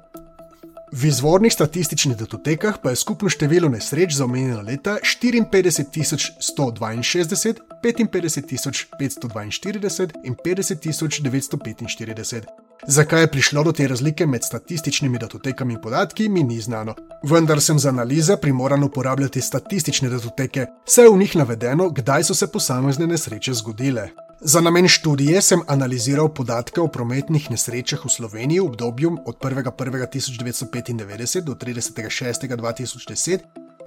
V 0.91 1.05
izvornih 1.05 1.53
statističnih 1.53 2.17
datotekah 2.17 2.77
pa 2.83 2.89
je 2.89 2.95
skupno 2.95 3.29
število 3.29 3.69
nesreč 3.69 4.15
za 4.15 4.25
omenjena 4.25 4.61
leta 4.61 4.97
54.162, 5.03 7.53
55.542 7.83 10.09
in 10.23 10.35
50.945. 10.45 12.41
Zakaj 12.87 13.21
je 13.21 13.31
prišlo 13.31 13.63
do 13.63 13.71
te 13.71 13.87
razlike 13.87 14.25
med 14.25 14.43
statističnimi 14.43 15.19
datotekami 15.19 15.73
in 15.73 15.81
podatki, 15.81 16.29
mi 16.29 16.43
ni 16.43 16.61
znano. 16.61 16.95
Vendar 17.23 17.61
sem 17.61 17.79
za 17.79 17.89
analize 17.89 18.37
primoran 18.41 18.83
uporabljati 18.83 19.41
statistične 19.41 20.09
datoteke, 20.09 20.65
saj 20.85 21.05
je 21.05 21.09
v 21.09 21.17
njih 21.17 21.35
navedeno, 21.35 21.89
kdaj 21.89 22.23
so 22.23 22.33
se 22.33 22.51
posamezne 22.51 23.07
nesreče 23.07 23.53
zgodile. 23.53 24.09
Za 24.41 24.61
namen 24.61 24.87
študije 24.87 25.41
sem 25.41 25.61
analiziral 25.67 26.29
podatke 26.29 26.81
o 26.81 26.87
prometnih 26.87 27.51
nesrečah 27.51 28.05
v 28.05 28.09
Sloveniji 28.09 28.59
v 28.59 28.65
obdobju 28.65 29.17
od 29.25 29.35
1.1.1995 29.41 31.41
do 31.41 31.53
30.6.2010, 31.53 33.39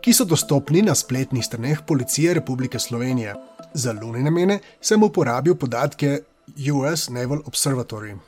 ki 0.02 0.12
so 0.12 0.24
dostopni 0.24 0.82
na 0.82 0.94
spletnih 0.94 1.44
straneh 1.44 1.82
Policije 1.86 2.34
Republike 2.34 2.78
Slovenije. 2.78 3.34
Za 3.74 3.92
luni 3.92 4.22
namene 4.22 4.58
sem 4.80 5.02
uporabil 5.02 5.54
podatke 5.54 6.18
US 6.74 7.08
Naval 7.08 7.38
Observatory. 7.46 8.18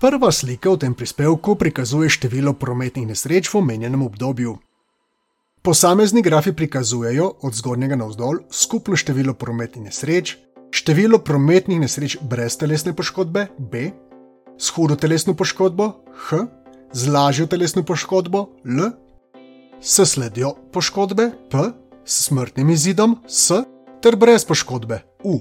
Prva 0.00 0.32
slika 0.32 0.70
v 0.70 0.78
tem 0.78 0.94
prispevku 0.94 1.54
prikazuje 1.54 2.08
število 2.08 2.52
prometnih 2.52 3.06
nesreč 3.06 3.52
v 3.52 3.58
omenjenem 3.58 4.02
obdobju. 4.02 4.58
Posamezni 5.62 6.22
grafi 6.22 6.52
prikazujejo 6.52 7.32
od 7.42 7.54
zgornjega 7.54 7.96
navzdol 7.96 8.34
skupno 8.50 8.96
število 8.96 9.34
prometnih 9.34 9.84
nesreč, 9.84 10.36
število 10.78 11.18
prometnih 11.18 11.80
nesreč 11.80 12.16
brez 12.22 12.56
telesne 12.58 12.94
poškodbe, 12.94 13.48
B, 13.58 13.90
s 14.58 14.70
hudo 14.74 14.96
telesno 14.96 15.34
poškodbo, 15.34 15.90
H, 16.28 16.44
z 16.92 17.10
lažjo 17.10 17.46
telesno 17.50 17.82
poškodbo, 17.82 18.46
L, 18.64 18.90
s 19.80 20.06
sledjo 20.06 20.54
poškodbe, 20.72 21.30
P, 21.50 21.70
s 22.04 22.28
smrtnim 22.28 22.70
izidom, 22.70 23.18
S, 23.26 23.62
ter 24.02 24.16
brez 24.16 24.46
poškodbe, 24.46 25.02
U. 25.24 25.40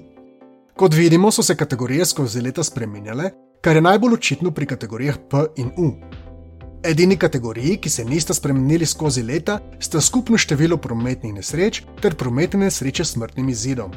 Kot 0.78 0.94
vidimo, 0.94 1.32
so 1.32 1.44
se 1.44 1.56
kategorije 1.56 2.06
skozi 2.06 2.42
leta 2.42 2.64
spremenjale, 2.64 3.32
kar 3.62 3.76
je 3.76 3.82
najbolj 3.82 4.14
očitno 4.14 4.52
pri 4.52 4.66
kategorijah 4.66 5.18
P 5.30 5.46
in 5.62 5.72
U. 5.78 5.92
Edini 6.84 7.18
kategoriji, 7.18 7.78
ki 7.82 7.90
se 7.90 8.06
nista 8.06 8.34
spremenili 8.34 8.86
skozi 8.86 9.24
leta, 9.24 9.60
sta 9.80 10.02
skupno 10.02 10.38
število 10.38 10.78
prometnih 10.78 11.34
nesreč 11.34 11.84
ter 12.02 12.16
prometne 12.16 12.70
nesreče 12.70 13.06
s 13.06 13.18
smrtnim 13.18 13.50
izidom. 13.50 13.94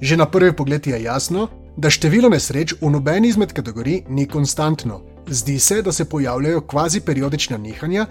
Že 0.00 0.16
na 0.16 0.26
prvi 0.26 0.52
pogled 0.52 0.86
je 0.86 1.02
jasno, 1.02 1.48
da 1.76 1.90
število 1.90 2.28
nesreč 2.28 2.74
v 2.80 2.90
nobeni 2.90 3.28
izmed 3.28 3.52
kategorij 3.52 4.02
ni 4.08 4.26
konstantno. 4.26 5.00
Zdi 5.28 5.58
se, 5.58 5.82
da 5.82 5.92
se 5.92 6.04
pojavljajo 6.04 6.60
kvazi 6.60 7.00
periodična 7.00 7.56
nihanja, 7.56 8.06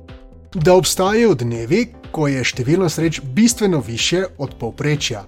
da 0.53 0.73
obstajajo 0.73 1.35
dnevi, 1.35 1.87
ko 2.11 2.27
je 2.27 2.43
število 2.43 2.83
nesreč 2.83 3.21
bistveno 3.21 3.79
više 3.79 4.25
od 4.37 4.55
povprečja. 4.59 5.25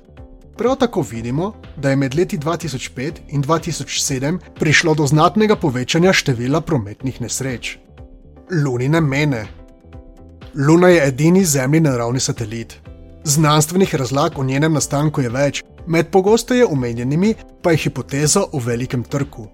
Prav 0.57 0.75
tako 0.75 1.01
vidimo, 1.01 1.53
da 1.77 1.89
je 1.89 1.95
med 1.95 2.15
leti 2.15 2.37
2005 2.37 3.11
in 3.29 3.43
2007 3.43 4.37
prišlo 4.59 4.93
do 4.93 5.07
znatnega 5.07 5.55
povečanja 5.55 6.13
števila 6.13 6.61
prometnih 6.61 7.21
nesreč. 7.21 7.77
Lunine 8.63 9.01
mene. 9.01 9.45
Luna 10.55 10.89
je 10.89 11.07
edini 11.07 11.45
zemljini 11.45 11.89
naravni 11.89 12.19
satelit. 12.19 12.75
Znanstvenih 13.23 13.95
razlag 13.95 14.39
o 14.39 14.43
njenem 14.43 14.73
nastanku 14.73 15.21
je 15.21 15.29
več, 15.29 15.63
med 15.87 16.11
pogosteje 16.11 16.65
omenjenimi 16.65 17.33
pa 17.61 17.71
je 17.71 17.77
hipoteza 17.77 18.43
o 18.51 18.59
velikem 18.59 19.03
trku. 19.03 19.47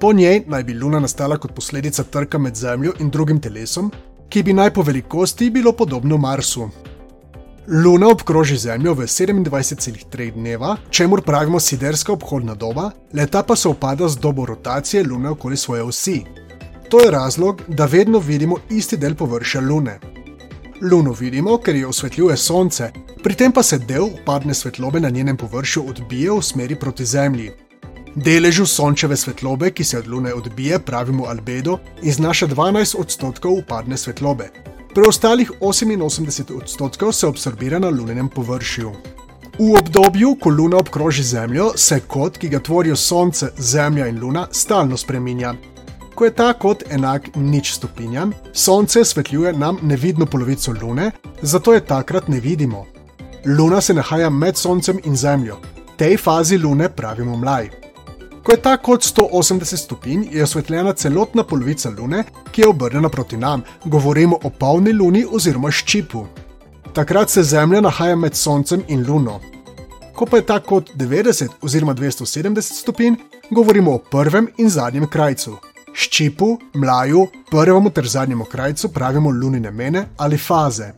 Po 0.00 0.12
njej 0.12 0.42
naj 0.46 0.64
bi 0.64 0.74
Luna 0.74 1.00
nastala 1.00 1.36
kot 1.36 1.54
posledica 1.54 2.02
trka 2.02 2.38
med 2.38 2.54
Zemljo 2.56 2.92
in 3.00 3.10
drugim 3.10 3.40
telesom, 3.40 3.90
ki 4.28 4.42
bi 4.42 4.52
naj 4.52 4.72
po 4.74 4.82
velikosti 4.82 5.50
bilo 5.50 5.72
podobno 5.72 6.16
Marsu. 6.16 6.68
Luna 7.68 8.08
obkroži 8.08 8.56
Zemljo 8.56 8.94
v 8.94 9.06
27,3 9.06 10.32
dneva, 10.34 10.76
čemu 10.90 11.16
pravimo 11.16 11.60
siderska 11.60 12.12
obhodna 12.12 12.54
doba, 12.54 12.90
leta 13.12 13.42
pa 13.42 13.56
se 13.56 13.68
upada 13.68 14.08
z 14.08 14.18
dobo 14.18 14.46
rotacije 14.46 15.04
Lune 15.04 15.30
okoli 15.30 15.56
svoje 15.56 15.82
osi. 15.82 16.24
To 16.88 17.00
je 17.00 17.10
razlog, 17.10 17.62
da 17.68 17.86
vedno 17.86 18.18
vidimo 18.18 18.56
isti 18.70 18.96
del 18.96 19.14
površja 19.14 19.60
Lune. 19.60 20.00
Luno 20.90 21.12
vidimo, 21.12 21.58
ker 21.58 21.76
jo 21.76 21.88
osvetljuje 21.88 22.36
Sonce, 22.36 22.90
pri 23.22 23.34
tem 23.34 23.52
pa 23.52 23.62
se 23.62 23.78
del 23.78 24.02
upadne 24.02 24.54
svetlobe 24.54 25.00
na 25.00 25.10
njenem 25.10 25.36
površju 25.36 25.84
odbije 25.88 26.32
v 26.32 26.42
smeri 26.42 26.74
proti 26.74 27.04
Zemlji. 27.04 27.50
Deležu 28.14 28.66
sončeve 28.66 29.16
svetlobe, 29.16 29.70
ki 29.70 29.84
se 29.84 29.98
od 29.98 30.08
Lune 30.08 30.34
odbije, 30.34 30.78
pravimo 30.78 31.24
albedo 31.24 31.78
in 32.02 32.12
znaša 32.12 32.46
12 32.46 32.96
odstotkov 33.00 33.52
upadne 33.52 33.96
svetlobe. 33.96 34.50
Preostalih 34.94 35.50
88 35.60 36.56
odstotkov 36.56 37.12
se 37.12 37.26
absorbira 37.26 37.78
na 37.78 37.88
lunenem 37.88 38.28
površju. 38.28 38.92
V 39.58 39.74
obdobju, 39.78 40.36
ko 40.40 40.50
Luna 40.50 40.76
obkroži 40.76 41.22
Zemljo, 41.22 41.72
se 41.76 42.00
kot, 42.00 42.38
ki 42.38 42.48
ga 42.48 42.60
tvorijo 42.60 42.96
Sonce, 42.96 43.50
Zemlja 43.58 44.06
in 44.06 44.20
Luna, 44.20 44.48
stalno 44.52 44.96
spreminja 44.96 45.54
ko 46.14 46.24
je 46.24 46.34
ta 46.34 46.52
kot 46.54 46.84
enak 46.90 47.34
nič 47.34 47.72
stopinjam, 47.74 48.32
Sonce 48.52 49.04
svetljuje 49.04 49.52
nam 49.52 49.78
nevidno 49.82 50.26
polovico 50.26 50.74
Lune, 50.82 51.10
zato 51.42 51.74
je 51.74 51.80
takrat 51.86 52.28
ne 52.28 52.40
vidimo. 52.40 52.86
Luna 53.44 53.80
se 53.80 53.94
nahaja 53.94 54.30
med 54.30 54.56
Soncem 54.56 54.98
in 55.04 55.16
Zemljo. 55.16 55.56
Tej 55.96 56.16
fazi 56.16 56.58
Lune 56.58 56.88
pravimo 56.88 57.36
mlaj. 57.36 57.70
Ko 58.42 58.52
je 58.52 58.62
ta 58.62 58.76
kot 58.76 59.02
180 59.02 59.76
stopinj, 59.76 60.24
je 60.30 60.42
osvetljena 60.42 60.92
celotna 60.92 61.42
polovica 61.42 61.90
Lune, 61.90 62.24
ki 62.50 62.60
je 62.60 62.68
obrnjena 62.68 63.08
proti 63.08 63.36
nam, 63.36 63.62
govorimo 63.84 64.38
o 64.42 64.50
polni 64.50 64.92
Luni 64.92 65.24
oziroma 65.30 65.70
ščipu. 65.70 66.26
Takrat 66.94 67.30
se 67.30 67.42
Zemlja 67.42 67.80
nahaja 67.80 68.16
med 68.16 68.34
Soncem 68.34 68.82
in 68.88 69.06
Luno. 69.08 69.40
Ko 70.14 70.26
pa 70.26 70.36
je 70.36 70.46
ta 70.46 70.60
kot 70.60 70.94
90 70.94 71.48
oziroma 71.62 71.94
270 71.94 72.60
stopinj, 72.60 73.14
govorimo 73.50 73.94
o 73.94 73.98
prvem 73.98 74.48
in 74.58 74.70
zadnjem 74.70 75.06
krajcu. 75.06 75.56
Ščipu, 75.94 76.58
mlaju, 76.74 77.26
prvemu 77.50 77.90
ter 77.90 78.06
zadnjemu 78.06 78.44
krajcu 78.44 78.88
pravimo 78.88 79.30
lunine 79.30 79.70
mene 79.70 80.08
ali 80.16 80.38
faze. 80.38 80.92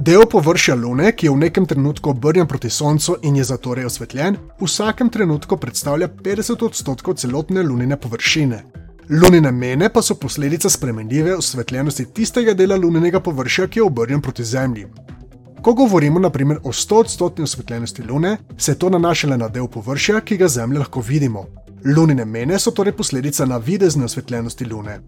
Del 0.00 0.22
površja 0.24 0.74
Lune, 0.74 1.10
ki 1.12 1.26
je 1.26 1.30
v 1.30 1.36
nekem 1.36 1.66
trenutku 1.68 2.10
obrnjen 2.10 2.46
proti 2.48 2.70
Soncu 2.70 3.18
in 3.22 3.34
je 3.36 3.44
zatorej 3.44 3.84
osvetljen, 3.84 4.36
v 4.60 4.64
vsakem 4.64 5.10
trenutku 5.12 5.58
predstavlja 5.60 6.08
50 6.08 6.64
odstotkov 6.64 7.18
celotne 7.20 7.62
lunine 7.62 7.98
površine. 8.00 8.62
Lunine 9.10 9.52
mene 9.52 9.90
pa 9.92 10.02
so 10.02 10.14
posledica 10.14 10.70
spremenljive 10.70 11.36
osvetljenosti 11.36 12.06
tistega 12.16 12.54
dela 12.54 12.80
lunenega 12.80 13.20
površja, 13.20 13.66
ki 13.66 13.78
je 13.78 13.84
obrnjen 13.84 14.22
proti 14.22 14.44
Zemlji. 14.44 14.86
Ko 15.62 15.74
govorimo 15.74 16.20
naprimer 16.20 16.58
o 16.64 16.72
100 16.72 17.00
odstotni 17.00 17.44
osvetljenosti 17.44 18.02
Lune, 18.02 18.36
se 18.58 18.78
to 18.78 18.88
nanaša 18.88 19.28
le 19.28 19.36
na 19.36 19.48
del 19.48 19.68
površja, 19.68 20.20
ki 20.20 20.36
ga 20.36 20.48
Zemlja 20.48 20.78
lahko 20.78 21.00
vidimo. 21.00 21.44
Lunine 21.84 22.24
mene 22.24 22.58
so 22.58 22.70
torej 22.70 22.96
posledica 22.96 23.44
navidezne 23.44 24.04
osvetljenosti 24.04 24.64
Lune. 24.64 25.00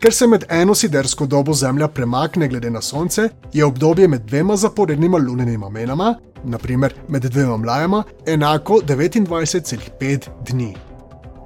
Ker 0.00 0.14
se 0.16 0.26
med 0.26 0.44
eno 0.48 0.74
sidersko 0.74 1.26
dobo 1.26 1.52
Zemlja 1.54 1.88
premakne 1.88 2.48
glede 2.48 2.70
na 2.70 2.80
Sonce, 2.80 3.28
je 3.52 3.64
obdobje 3.64 4.08
med 4.08 4.22
dvema 4.24 4.56
zaporednima 4.56 5.18
lunenima 5.18 5.68
menama, 5.68 6.14
naprimer 6.44 6.94
med 7.08 7.22
dvema 7.22 7.56
mlajama, 7.56 8.02
enako 8.26 8.80
29,5 8.86 10.28
dni. 10.48 10.76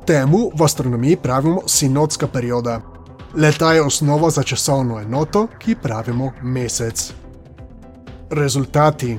Temu 0.07 0.51
v 0.55 0.65
astronomiji 0.65 1.17
pravimo 1.17 1.63
sinodska 1.67 2.27
perioda. 2.27 2.81
Leta 3.35 3.73
je 3.73 3.83
osnova 3.83 4.31
za 4.31 4.43
časovno 4.43 5.01
enoto, 5.01 5.47
ki 5.59 5.75
pravimo 5.83 6.31
mesec. 6.43 7.13
Rezultati. 8.31 9.19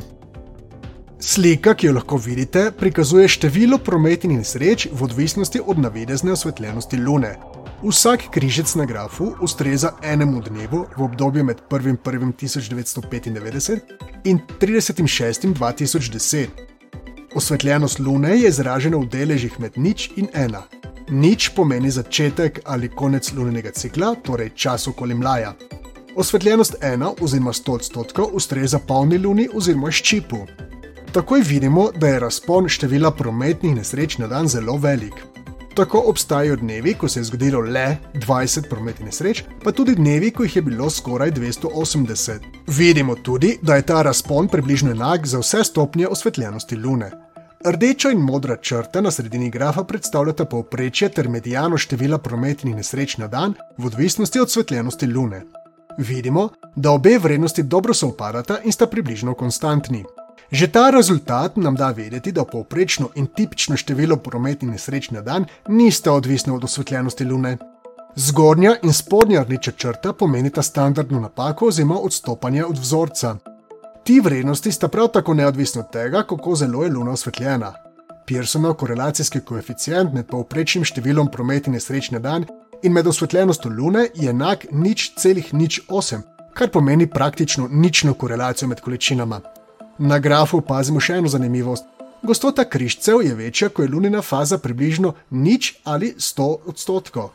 Slika, 1.19 1.73
ki 1.73 1.87
jo 1.87 1.93
lahko 1.93 2.17
vidite, 2.17 2.71
prikazuje 2.79 3.27
število 3.27 3.77
prometnih 3.77 4.37
nesreč 4.37 4.87
v 4.91 5.03
odvisnosti 5.03 5.61
od 5.65 5.79
navidezne 5.79 6.31
osvetljenosti 6.31 6.97
Lune. 6.97 7.35
Vsak 7.83 8.31
križec 8.31 8.75
na 8.75 8.85
grafu 8.85 9.35
ustreza 9.41 9.91
enemu 10.03 10.41
dnevu 10.41 10.85
v 10.97 11.03
obdobju 11.03 11.43
med 11.43 11.57
1.1.1995 11.69 13.79
in 14.23 14.39
30.6.2010. 14.59 16.47
Osvetljenost 17.35 17.99
Lune 17.99 18.39
je 18.39 18.47
izražena 18.47 18.97
v 18.97 19.05
deležih 19.05 19.59
med 19.59 19.77
nič 19.77 20.11
in 20.15 20.27
ena. 20.33 20.63
Nič 21.09 21.49
pomeni 21.55 21.91
začetek 21.91 22.59
ali 22.65 22.89
konec 22.89 23.33
lunenega 23.33 23.71
cikla, 23.71 24.15
torej 24.23 24.49
čas 24.55 24.87
okoli 24.87 25.13
mlaja. 25.13 25.53
Osvetljenost 26.15 26.75
1 26.81 27.13
oziroma 27.21 27.53
100 27.53 27.71
odstotkov 27.71 28.25
ustreza 28.33 28.79
polni 28.79 29.17
luni 29.17 29.49
oziroma 29.53 29.91
ščipu. 29.91 30.47
Takoj 31.11 31.41
vidimo, 31.41 31.91
da 31.95 32.07
je 32.07 32.19
razpon 32.19 32.69
števila 32.69 33.11
prometnih 33.11 33.75
nesreč 33.75 34.17
na 34.17 34.27
dan 34.27 34.47
zelo 34.47 34.77
velik. 34.77 35.34
Tako 35.75 36.03
obstajajo 36.07 36.55
dnevi, 36.55 36.93
ko 36.93 37.07
se 37.07 37.19
je 37.19 37.23
zgodilo 37.23 37.59
le 37.59 37.97
20 38.13 38.69
prometnih 38.69 39.05
nesreč, 39.05 39.43
pa 39.63 39.71
tudi 39.71 39.95
dnevi, 39.95 40.31
ko 40.31 40.43
jih 40.43 40.55
je 40.55 40.61
bilo 40.61 40.89
skoraj 40.89 41.31
280. 41.31 42.39
Vidimo 42.67 43.15
tudi, 43.15 43.57
da 43.61 43.75
je 43.75 43.81
ta 43.81 44.01
razpon 44.01 44.47
približno 44.47 44.91
enak 44.91 45.27
za 45.27 45.39
vse 45.39 45.63
stopnje 45.63 46.07
osvetljenosti 46.07 46.75
lune. 46.75 47.11
Rdeča 47.65 48.11
in 48.11 48.23
modra 48.23 48.57
črta 48.57 49.01
na 49.01 49.11
sredini 49.11 49.49
grafa 49.49 49.83
predstavljata 49.83 50.45
povprečje 50.45 51.09
ter 51.09 51.29
medijano 51.29 51.77
števila 51.77 52.17
prometnih 52.17 52.75
nesreč 52.75 53.17
na 53.17 53.27
dan 53.27 53.53
v 53.77 53.85
odvisnosti 53.85 54.39
od 54.39 54.47
osvetljenosti 54.47 55.07
lune. 55.07 55.41
Vidimo, 55.97 56.49
da 56.75 56.91
obe 56.91 57.17
vrednosti 57.17 57.63
dobro 57.63 57.93
sovpadata 57.93 58.59
in 58.63 58.71
sta 58.71 58.87
približno 58.87 59.33
konstantni. 59.33 60.05
Že 60.51 60.67
ta 60.71 60.89
rezultat 60.89 61.57
nam 61.57 61.75
da 61.75 61.89
vedeti, 61.89 62.31
da 62.31 62.45
povprečno 62.45 63.09
in 63.15 63.27
tipično 63.27 63.77
število 63.77 64.17
prometnih 64.17 64.71
nesreč 64.71 65.09
na 65.11 65.21
dan 65.21 65.45
nista 65.67 66.13
odvisna 66.13 66.53
od 66.55 66.63
osvetljenosti 66.63 67.25
lune. 67.25 67.57
Zgornja 68.15 68.75
in 68.83 68.93
spodnja 68.93 69.43
rdeča 69.43 69.71
črta 69.71 70.13
pomenita 70.13 70.61
standardno 70.61 71.19
napako 71.19 71.67
oziroma 71.67 71.99
odstopanje 71.99 72.65
od 72.65 72.77
vzorca. 72.77 73.35
Ti 74.03 74.19
vrednosti 74.19 74.71
sta 74.71 74.87
prav 74.87 75.07
tako 75.07 75.33
neodvisni 75.33 75.79
od 75.81 75.91
tega, 75.91 76.23
kako 76.23 76.55
zelo 76.55 76.83
je 76.83 76.91
luna 76.91 77.11
osvetljena. 77.11 77.73
Pearsonov 78.27 78.73
korelacijski 78.73 79.39
koeficient 79.39 80.13
med 80.13 80.29
povprečnim 80.29 80.85
številom 80.85 81.29
prometnih 81.31 81.73
nesreč 81.73 82.11
na 82.11 82.19
dan 82.19 82.45
in 82.83 82.93
med 82.93 83.07
osvetljenostjo 83.07 83.71
lune 83.71 84.07
je 84.15 84.29
enak 84.29 84.65
nič 84.71 85.11
celih 85.17 85.53
nič 85.53 85.81
osem, 85.89 86.23
kar 86.53 86.69
pomeni 86.69 87.09
praktično 87.09 87.67
nično 87.71 88.13
korelacijo 88.13 88.69
med 88.69 88.81
količinama. 88.81 89.41
Na 89.97 90.19
grafu 90.19 90.57
opazimo 90.57 90.99
še 90.99 91.21
eno 91.21 91.31
zanimivost. 91.31 91.85
Gostota 92.23 92.65
križcev 92.69 93.21
je 93.23 93.35
večja, 93.35 93.69
ko 93.69 93.83
je 93.83 93.89
lunina 93.89 94.21
faza 94.21 94.57
približno 94.57 95.13
nič 95.29 95.75
ali 95.83 96.13
100 96.17 96.55
odstotkov. 96.65 97.29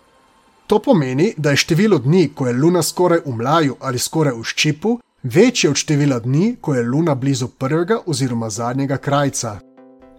To 0.66 0.78
pomeni, 0.78 1.32
da 1.36 1.50
je 1.50 1.62
število 1.64 1.98
dni, 1.98 2.28
ko 2.34 2.46
je 2.46 2.52
luna 2.52 2.82
skoraj 2.82 3.22
v 3.26 3.34
mlaju 3.36 3.76
ali 3.80 3.98
skoraj 3.98 4.36
v 4.36 4.44
ščipu, 4.44 4.98
večje 5.22 5.70
od 5.70 5.76
števila 5.76 6.20
dni, 6.20 6.56
ko 6.60 6.74
je 6.74 6.82
luna 6.82 7.14
blizu 7.14 7.48
prvega 7.48 8.00
oziroma 8.06 8.50
zadnjega 8.50 8.96
krajca. 8.96 9.58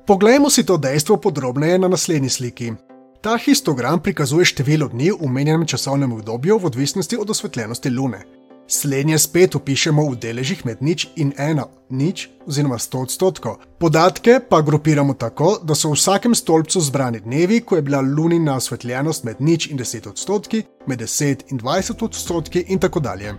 Poglejmo 0.07 0.49
si 0.49 0.65
to 0.65 0.77
dejstvo 0.77 1.17
podrobneje 1.17 1.79
na 1.79 1.87
naslednji 1.87 2.29
sliki. 2.29 2.73
Ta 3.21 3.37
histogram 3.37 3.99
prikazuje 4.01 4.45
število 4.45 4.87
dni 4.87 5.11
v 5.11 5.29
menjenem 5.29 5.67
časovnem 5.67 6.13
obdobju 6.13 6.57
v 6.57 6.65
odvisnosti 6.65 7.17
od 7.17 7.29
osvetljenosti 7.29 7.89
lune. 7.89 8.40
Slednje 8.71 9.17
spet 9.19 9.55
upišemo 9.55 10.03
v 10.09 10.15
deležih 10.15 10.61
med 10.63 10.79
nič 10.79 11.09
in 11.19 11.33
ena, 11.35 11.65
nič 11.91 12.29
oziroma 12.47 12.77
100 12.79 13.01
odstotkov. 13.03 13.57
Podatke 13.79 14.37
pa 14.49 14.61
grupiramo 14.61 15.13
tako, 15.13 15.57
da 15.63 15.75
so 15.75 15.91
v 15.91 15.97
vsakem 15.99 16.35
stolpcu 16.35 16.79
zbrani 16.79 17.19
dnevi, 17.19 17.59
ko 17.67 17.75
je 17.75 17.81
bila 17.81 17.99
lunina 17.99 18.55
osvetljenost 18.55 19.27
med 19.27 19.41
nič 19.43 19.67
in 19.67 19.77
10 19.77 20.07
odstotki, 20.07 20.63
med 20.87 21.03
10 21.03 21.51
in 21.51 21.59
20 21.59 22.05
odstotki 22.05 22.63
in 22.67 22.79
tako 22.79 23.03
dalje. 23.03 23.35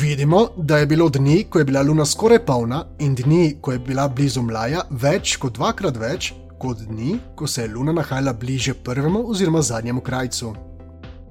Vidimo, 0.00 0.48
da 0.56 0.78
je 0.78 0.86
bilo 0.86 1.10
dni, 1.12 1.44
ko 1.50 1.58
je 1.58 1.68
bila 1.68 1.82
luna 1.82 2.06
skoraj 2.06 2.40
polna, 2.46 2.86
in 2.98 3.14
dni, 3.14 3.58
ko 3.60 3.76
je 3.76 3.84
bila 3.84 4.08
blizu 4.08 4.42
mlaja, 4.42 4.86
več 4.90 5.36
kot 5.36 5.60
dvakrat 5.60 6.00
več 6.00 6.32
kot 6.58 6.80
dni, 6.88 7.18
ko 7.36 7.46
se 7.46 7.68
je 7.68 7.68
luna 7.68 7.92
nahajala 7.92 8.32
bliže 8.32 8.74
prvemu 8.74 9.28
oziroma 9.28 9.62
zadnjemu 9.62 10.00
krajcu. 10.00 10.69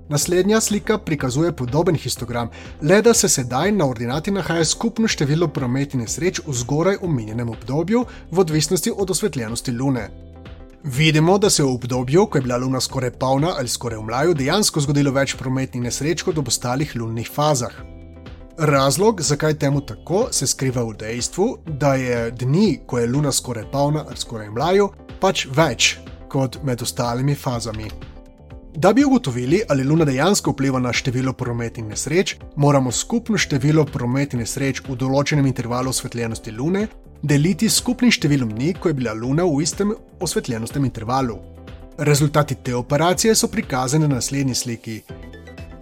Naslednja 0.09 0.61
slika 0.61 0.97
prikazuje 0.97 1.51
podoben 1.55 1.95
histogram, 1.95 2.49
le 2.81 3.01
da 3.01 3.13
se 3.13 3.29
sedaj 3.29 3.71
na 3.71 3.85
ordinati 3.85 4.31
nahaja 4.31 4.65
skupno 4.65 5.07
število 5.07 5.47
prometnih 5.47 6.01
nesreč 6.01 6.41
v 6.47 6.53
zgoraj 6.53 6.97
omenjenem 7.01 7.49
obdobju, 7.49 8.05
v 8.31 8.39
odvisnosti 8.39 8.91
od 8.97 9.11
osvetljenosti 9.11 9.71
Lune. 9.71 10.09
Vidimo, 10.83 11.37
da 11.37 11.49
se 11.49 11.61
je 11.61 11.65
v 11.65 11.73
obdobju, 11.73 12.25
ko 12.25 12.37
je 12.37 12.41
bila 12.41 12.57
Luna 12.57 12.81
skoraj 12.81 13.11
polna 13.11 13.53
ali 13.57 13.67
skoraj 13.67 13.99
v 13.99 14.07
mlaju, 14.09 14.33
dejansko 14.33 14.81
zgodilo 14.81 15.11
več 15.11 15.35
prometnih 15.37 15.83
nesreč 15.83 16.25
kot 16.25 16.37
v 16.37 16.47
ostalih 16.47 16.95
lunnih 16.95 17.29
fazah. 17.29 17.75
Razlog, 18.57 19.21
zakaj 19.21 19.53
temu 19.53 19.81
tako, 19.81 20.27
se 20.31 20.47
skriva 20.47 20.83
v 20.83 20.97
dejstvu, 20.97 21.57
da 21.67 21.93
je 21.95 22.31
dni, 22.31 22.79
ko 22.87 22.99
je 22.99 23.07
Luna 23.07 23.31
skoraj 23.31 23.69
polna 23.71 24.07
ali 24.07 24.17
skoraj 24.17 24.49
v 24.49 24.57
mlaju, 24.57 24.89
pač 25.21 25.45
več 25.45 25.97
kot 26.29 26.63
med 26.63 26.81
ostalimi 26.81 27.35
fazami. 27.35 28.08
Da 28.75 28.93
bi 28.93 29.03
ugotovili, 29.05 29.61
ali 29.69 29.83
Luna 29.83 30.05
dejansko 30.05 30.51
vpliva 30.51 30.79
na 30.79 30.93
število 30.93 31.33
prometnih 31.33 31.85
nesreč, 31.85 32.35
moramo 32.55 32.91
skupno 32.91 33.37
število 33.37 33.85
prometnih 33.85 34.43
nesreč 34.43 34.81
v 34.87 34.95
določenem 34.95 35.47
intervalu 35.49 35.89
osvetljenosti 35.89 36.51
Lune 36.51 36.87
deliti 37.21 37.69
s 37.69 37.81
skupnim 37.81 38.11
številom 38.11 38.53
dni, 38.53 38.75
ko 38.79 38.91
je 38.91 38.97
bila 39.01 39.13
Luna 39.13 39.43
v 39.43 39.63
istem 39.65 39.95
osvetljenostem 40.21 40.85
intervalu. 40.85 41.39
Rezultati 41.97 42.55
te 42.55 42.75
operacije 42.75 43.35
so 43.35 43.49
prikazani 43.51 44.07
na 44.07 44.21
naslednji 44.21 44.55
sliki. 44.55 45.01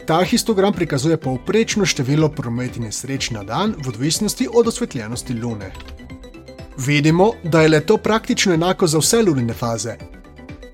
Ta 0.08 0.24
histogram 0.24 0.74
prikazuje 0.74 1.18
povprečno 1.20 1.86
število 1.86 2.32
prometnih 2.32 2.88
nesreč 2.88 3.34
na 3.36 3.44
dan 3.44 3.76
v 3.78 3.92
odvisnosti 3.92 4.48
od 4.48 4.68
osvetljenosti 4.72 5.36
Lune. 5.36 5.74
Vidimo, 6.78 7.34
da 7.44 7.62
je 7.62 7.70
le 7.70 7.86
to 7.86 7.98
praktično 7.98 8.54
enako 8.54 8.88
za 8.88 9.02
vse 9.04 9.22
lunine 9.28 9.54
faze, 9.54 9.98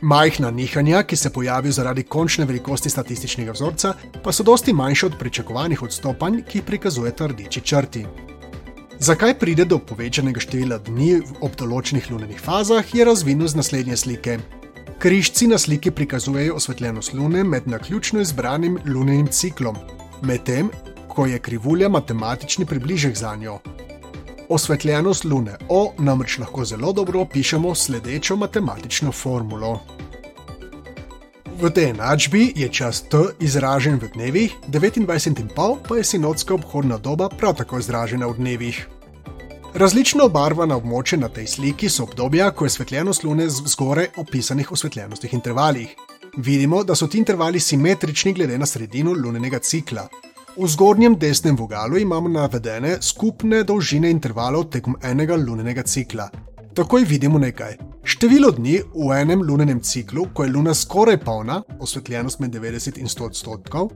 Majhna 0.03 0.51
nihanja, 0.51 1.03
ki 1.03 1.15
se 1.15 1.29
pojavijo 1.29 1.71
zaradi 1.71 2.03
končne 2.03 2.45
velikosti 2.45 2.89
statističnega 2.89 3.51
vzorca, 3.51 3.93
pa 4.23 4.31
so 4.31 4.43
dosti 4.43 4.73
manjše 4.73 5.05
od 5.05 5.13
pričakovanih 5.19 5.83
odstopanj, 5.83 6.41
ki 6.49 6.57
jih 6.57 6.65
prikazujeta 6.65 7.27
rdeči 7.27 7.61
črti. 7.61 8.05
Zakaj 8.99 9.37
pride 9.39 9.65
do 9.65 9.77
povečanega 9.79 10.43
števila 10.43 10.81
dni 10.83 11.21
ob 11.39 11.55
določenih 11.55 12.11
lunenih 12.11 12.41
fazah, 12.41 12.83
je 12.95 13.05
razvidno 13.07 13.47
z 13.47 13.55
naslednje 13.61 13.97
slike. 13.97 14.37
Križci 14.99 15.47
na 15.47 15.57
sliki 15.57 15.91
prikazujejo 15.91 16.59
osvetljenost 16.59 17.13
lune 17.13 17.43
med 17.43 17.71
naključno 17.71 18.19
izbranim 18.27 18.79
lunenim 18.85 19.31
ciklom, 19.31 19.79
medtem 20.21 20.71
ko 21.07 21.25
je 21.31 21.39
krivulja 21.39 21.89
matematični 21.89 22.65
približek 22.65 23.15
za 23.15 23.35
njo. 23.35 23.59
Osvetljenost 24.49 25.25
lune 25.25 25.57
O 25.69 25.93
namreč 25.99 26.37
lahko 26.37 26.65
zelo 26.65 26.93
dobro 26.93 27.21
opišemo 27.21 27.75
sledečo 27.75 28.35
matematično 28.35 29.11
formulo. 29.11 29.79
V 31.61 31.69
tej 31.69 31.89
enačbi 31.89 32.53
je 32.55 32.69
čas 32.69 33.01
T 33.01 33.17
izražen 33.39 33.99
v 34.01 34.09
dnevih, 34.13 34.55
29,5 34.67 35.77
pa 35.87 35.97
je 35.97 36.03
sinodska 36.03 36.53
obhodna 36.53 36.97
doba 36.97 37.29
prav 37.29 37.55
tako 37.55 37.79
izražena 37.79 38.27
v 38.27 38.33
dnevih. 38.37 38.87
Različno 39.73 40.25
obarvana 40.25 40.75
območja 40.77 41.17
na 41.19 41.29
tej 41.29 41.47
sliki 41.47 41.89
so 41.89 42.03
obdobja, 42.03 42.51
ko 42.51 42.65
je 42.65 42.73
osvetljenost 42.73 43.23
Lune 43.23 43.47
v 43.47 43.71
zgoraj 43.73 44.07
opisanih 44.17 44.71
osvetljenostnih 44.71 45.33
intervalih. 45.33 45.95
Vidimo, 46.37 46.83
da 46.83 46.95
so 46.95 47.07
ti 47.07 47.17
intervali 47.17 47.59
simetrični 47.59 48.33
glede 48.33 48.57
na 48.57 48.65
sredino 48.65 49.13
lunenega 49.13 49.59
cikla. 49.59 50.07
V 50.57 50.67
zgornjem 50.67 51.15
desnem 51.17 51.55
vogalu 51.55 51.97
imamo 51.97 52.29
navedene 52.29 52.97
skupne 53.01 53.63
dolžine 53.63 54.09
intervalov 54.13 54.67
tekom 54.69 54.95
enega 55.01 55.35
lunenega 55.35 55.81
cikla. 55.83 56.27
Takoj 56.77 57.05
vidimo 57.09 57.39
nekaj. 57.41 57.77
Število 58.03 58.51
dni 58.51 58.75
v 58.93 59.07
enem 59.17 59.41
lunenem 59.41 59.81
ciklu, 59.81 60.27
ko 60.33 60.43
je 60.43 60.51
luna 60.53 60.73
skoraj 60.73 61.17
polna, 61.25 61.63
osvetljenost 61.79 62.39
med 62.39 62.53
90 62.53 63.01
in 63.01 63.09
100 63.09 63.25
odstotkov, 63.25 63.89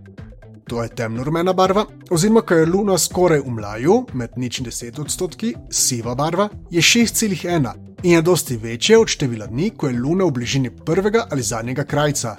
to 0.67 0.81
je 0.83 0.89
temno 0.89 1.23
rumena 1.23 1.53
barva, 1.53 1.85
oziroma 2.09 2.41
ko 2.41 2.57
je 2.57 2.65
luna 2.65 2.97
skoraj 2.97 3.45
v 3.45 3.53
mlaju, 3.53 4.01
med 4.13 4.33
nič 4.37 4.59
in 4.59 4.65
10 4.65 5.01
odstotki, 5.01 5.53
siva 5.69 6.15
barva, 6.15 6.49
je 6.71 6.81
6,1 6.81 7.73
in 8.03 8.11
je 8.11 8.21
dosti 8.21 8.57
večje 8.57 8.97
od 8.97 9.07
števila 9.07 9.45
dni, 9.45 9.69
ko 9.77 9.87
je 9.87 9.99
luna 9.99 10.25
v 10.25 10.31
bližini 10.31 10.73
prvega 10.85 11.27
ali 11.31 11.41
zadnjega 11.41 11.83
krajca. 11.83 12.35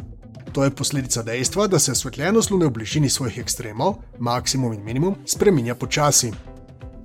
To 0.58 0.64
je 0.64 0.70
posledica 0.70 1.22
dejstva, 1.22 1.66
da 1.66 1.78
se 1.78 1.92
osvetljenost 1.92 2.50
lune 2.50 2.66
v 2.66 2.70
bližini 2.70 3.08
svojih 3.08 3.36
ekstremov, 3.38 4.00
maksimum 4.18 4.72
in 4.72 4.80
minimum, 4.82 5.14
spreminja 5.26 5.74
počasi. 5.74 6.32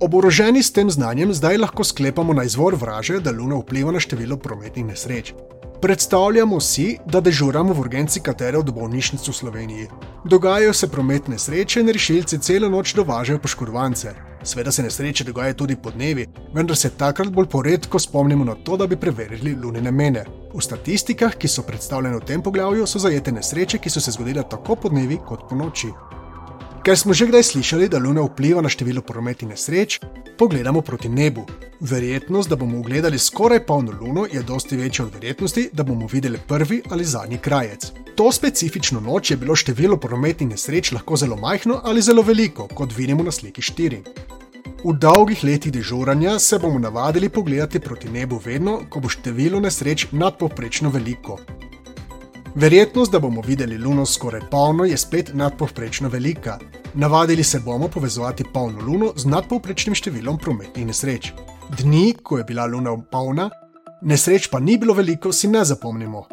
Oboroženi 0.00 0.62
s 0.62 0.72
tem 0.74 0.90
znanjem 0.90 1.34
zdaj 1.34 1.60
lahko 1.62 1.84
sklepamo 1.84 2.34
na 2.34 2.44
izvor 2.44 2.74
vraže, 2.74 3.20
da 3.20 3.30
Luna 3.30 3.60
vpliva 3.60 3.92
na 3.94 4.00
število 4.02 4.36
prometnih 4.36 4.84
nesreč. 4.84 5.30
Predstavljamo 5.84 6.60
si, 6.60 6.96
da 7.04 7.20
dežuramo 7.20 7.74
v 7.76 7.80
urgenci 7.80 8.20
katere 8.24 8.56
od 8.56 8.70
bolnišnic 8.72 9.26
v 9.28 9.32
Sloveniji. 9.36 9.88
Dogajajo 10.24 10.72
se 10.72 10.88
prometne 10.88 11.34
nesreče 11.34 11.80
in 11.80 11.92
rešilci 11.92 12.38
celo 12.38 12.70
noč 12.72 12.94
dovažajo 12.96 13.38
poškodovance. 13.38 14.14
Sveda 14.42 14.72
se 14.72 14.82
nesreče 14.82 15.24
dogajajo 15.24 15.54
tudi 15.54 15.76
po 15.76 15.90
dnevi, 15.90 16.24
vendar 16.54 16.76
se 16.76 16.90
takrat 16.90 17.28
bolj 17.28 17.50
poredko 17.52 17.98
spomnimo 17.98 18.44
na 18.44 18.54
to, 18.54 18.76
da 18.76 18.86
bi 18.86 18.96
preverili 18.96 19.54
lunine 19.54 19.90
mene. 19.90 20.24
V 20.54 20.64
statistikah, 20.64 21.36
ki 21.36 21.48
so 21.48 21.62
predstavljene 21.62 22.16
v 22.16 22.24
tem 22.32 22.42
poglavju, 22.42 22.86
so 22.86 22.98
zajete 22.98 23.32
nesreče, 23.32 23.78
ki 23.78 23.90
so 23.90 24.00
se 24.00 24.16
zgodile 24.16 24.48
tako 24.50 24.80
po 24.80 24.88
dnevi 24.88 25.20
kot 25.28 25.44
po 25.50 25.54
noči. 25.54 25.92
Ker 26.84 26.98
smo 27.00 27.14
že 27.16 27.24
kdaj 27.26 27.42
slišali, 27.42 27.86
da 27.88 27.96
Luna 27.96 28.20
vpliva 28.28 28.60
na 28.60 28.68
število 28.68 29.00
prometnih 29.00 29.54
nesreč, 29.54 30.00
pogledamo 30.36 30.82
proti 30.84 31.08
nebu. 31.08 31.46
Verjetnost, 31.80 32.48
da 32.48 32.56
bomo 32.60 32.78
ugledali 32.78 33.18
skoraj 33.18 33.62
polno 33.66 33.92
Luno, 34.00 34.26
je 34.32 34.42
dosti 34.42 34.76
večja 34.76 35.04
od 35.04 35.14
verjetnosti, 35.14 35.70
da 35.72 35.82
bomo 35.82 36.06
videli 36.12 36.38
prvi 36.48 36.82
ali 36.90 37.04
zadnji 37.04 37.38
krajec. 37.38 37.88
To 38.16 38.32
specifično 38.32 39.00
noč 39.00 39.30
je 39.30 39.36
bilo 39.36 39.56
število 39.56 39.96
prometnih 39.96 40.48
nesreč 40.48 40.92
lahko 40.92 41.16
zelo 41.16 41.36
majhno 41.36 41.80
ali 41.84 42.02
zelo 42.02 42.22
veliko, 42.22 42.68
kot 42.68 42.92
vidimo 42.96 43.22
na 43.22 43.32
sliki 43.32 43.62
4. 43.62 44.02
V 44.84 44.92
dolgih 45.00 45.44
letih 45.44 45.72
dežuranja 45.72 46.38
se 46.38 46.58
bomo 46.58 46.78
navadili 46.78 47.28
pogledati 47.28 47.80
proti 47.80 48.08
nebu 48.08 48.40
vedno, 48.44 48.80
ko 48.90 49.00
bo 49.00 49.08
število 49.08 49.60
nesreč 49.60 50.06
nadpovprečno 50.12 50.90
veliko. 50.90 51.38
Verjetnost, 52.56 53.12
da 53.12 53.18
bomo 53.18 53.40
videli 53.40 53.78
luno 53.78 54.06
skoraj 54.06 54.40
polno, 54.50 54.84
je 54.84 54.96
spet 54.96 55.30
nadpovprečno 55.34 56.08
velika. 56.08 56.58
Navadili 56.94 57.44
se 57.44 57.60
bomo 57.60 57.88
povezovati 57.88 58.44
polno 58.54 58.78
luno 58.86 59.08
z 59.16 59.26
nadpovprečnim 59.26 59.94
številom 59.98 60.38
prometnih 60.38 60.86
nesreč. 60.86 61.32
Dni, 61.80 62.14
ko 62.22 62.38
je 62.38 62.44
bila 62.46 62.68
luna 62.70 62.94
polna, 63.10 63.48
nesreč 64.02 64.46
pa 64.52 64.60
ni 64.62 64.78
bilo 64.78 64.94
veliko, 64.94 65.32
si 65.32 65.50
ne 65.50 65.64
zapomnimo. 65.64 66.28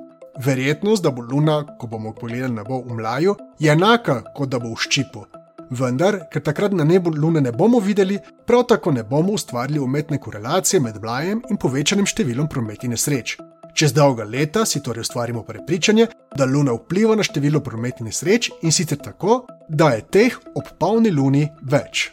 Verjetnost, 0.45 1.01
da 1.01 1.09
bo 1.09 1.25
luna, 1.25 1.63
ko 1.79 1.89
bomo 1.89 2.13
pogledali 2.13 2.53
nebo 2.53 2.83
v 2.85 2.99
mlaju, 3.01 3.35
je 3.59 3.71
enaka, 3.73 4.21
kot 4.37 4.53
da 4.53 4.59
bo 4.61 4.75
v 4.75 4.77
ščipu. 4.77 5.25
Vendar, 5.73 6.27
ker 6.29 6.43
takrat 6.45 6.75
na 6.77 6.85
nebu 6.85 7.15
lune 7.17 7.41
ne 7.41 7.51
bomo 7.51 7.79
videli, 7.81 8.19
prav 8.45 8.67
tako 8.69 8.93
ne 8.93 9.01
bomo 9.01 9.33
ustvarili 9.33 9.81
umetne 9.81 10.21
korelacije 10.21 10.85
med 10.85 11.01
mlajem 11.01 11.41
in 11.49 11.57
povečanim 11.57 12.05
številom 12.05 12.51
prometnih 12.51 12.93
nesreč. 12.93 13.39
Čez 13.73 13.93
dolga 13.93 14.23
leta 14.23 14.65
si 14.65 14.83
torej 14.83 15.01
ustvarimo 15.01 15.43
prepričanje, 15.43 16.07
da 16.37 16.45
Luna 16.45 16.73
vpliva 16.73 17.15
na 17.15 17.23
število 17.23 17.59
prometnih 17.59 18.05
nesreč 18.05 18.49
in 18.61 18.71
sicer 18.71 18.97
tako, 18.97 19.45
da 19.69 19.89
je 19.95 20.01
teh 20.01 20.35
ob 20.55 20.67
polni 20.79 21.11
Luni 21.11 21.47
več. 21.61 22.11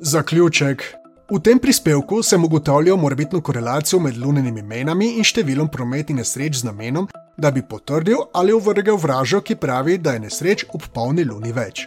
Zaključek. 0.00 0.84
V 1.28 1.40
tem 1.44 1.58
prispevku 1.58 2.22
sem 2.22 2.44
ugotavljal 2.44 2.96
morbitno 2.96 3.40
korelacijo 3.40 4.00
med 4.00 4.16
lunenimi 4.16 4.62
menami 4.62 5.10
in 5.20 5.26
številom 5.28 5.68
prometnih 5.68 6.16
nesreč 6.22 6.62
z 6.62 6.70
namenom, 6.70 7.08
da 7.36 7.50
bi 7.52 7.60
potrdil 7.62 8.24
ali 8.32 8.56
ovrgel 8.56 8.96
vražo, 8.96 9.42
ki 9.44 9.60
pravi, 9.60 9.98
da 9.98 10.16
je 10.16 10.24
nesreč 10.24 10.64
ob 10.72 10.88
polni 10.94 11.28
Luni 11.28 11.52
več. 11.52 11.84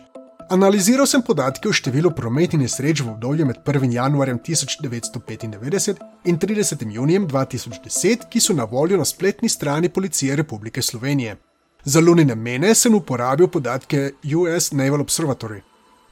Analiziral 0.52 1.08
sem 1.08 1.22
podatke 1.24 1.70
o 1.70 1.72
številu 1.72 2.10
prometnih 2.12 2.60
nesreč 2.60 3.00
v 3.00 3.14
obdobju 3.14 3.46
med 3.48 3.62
1. 3.64 3.86
januarjem 3.96 4.40
1995 4.44 6.02
in 6.28 6.40
30. 6.42 6.82
junijem 6.92 7.24
2010, 7.24 8.26
ki 8.28 8.42
so 8.44 8.52
na 8.52 8.66
voljo 8.68 8.98
na 9.00 9.06
spletni 9.08 9.48
strani 9.48 9.88
Policije 9.88 10.36
Republike 10.36 10.82
Slovenije. 10.84 11.38
Za 11.86 12.04
lunine 12.04 12.36
mene 12.36 12.74
sem 12.76 12.96
uporabil 12.96 13.48
podatke 13.48 14.12
US 14.36 14.74
Naval 14.76 15.06
Observatory. 15.06 15.62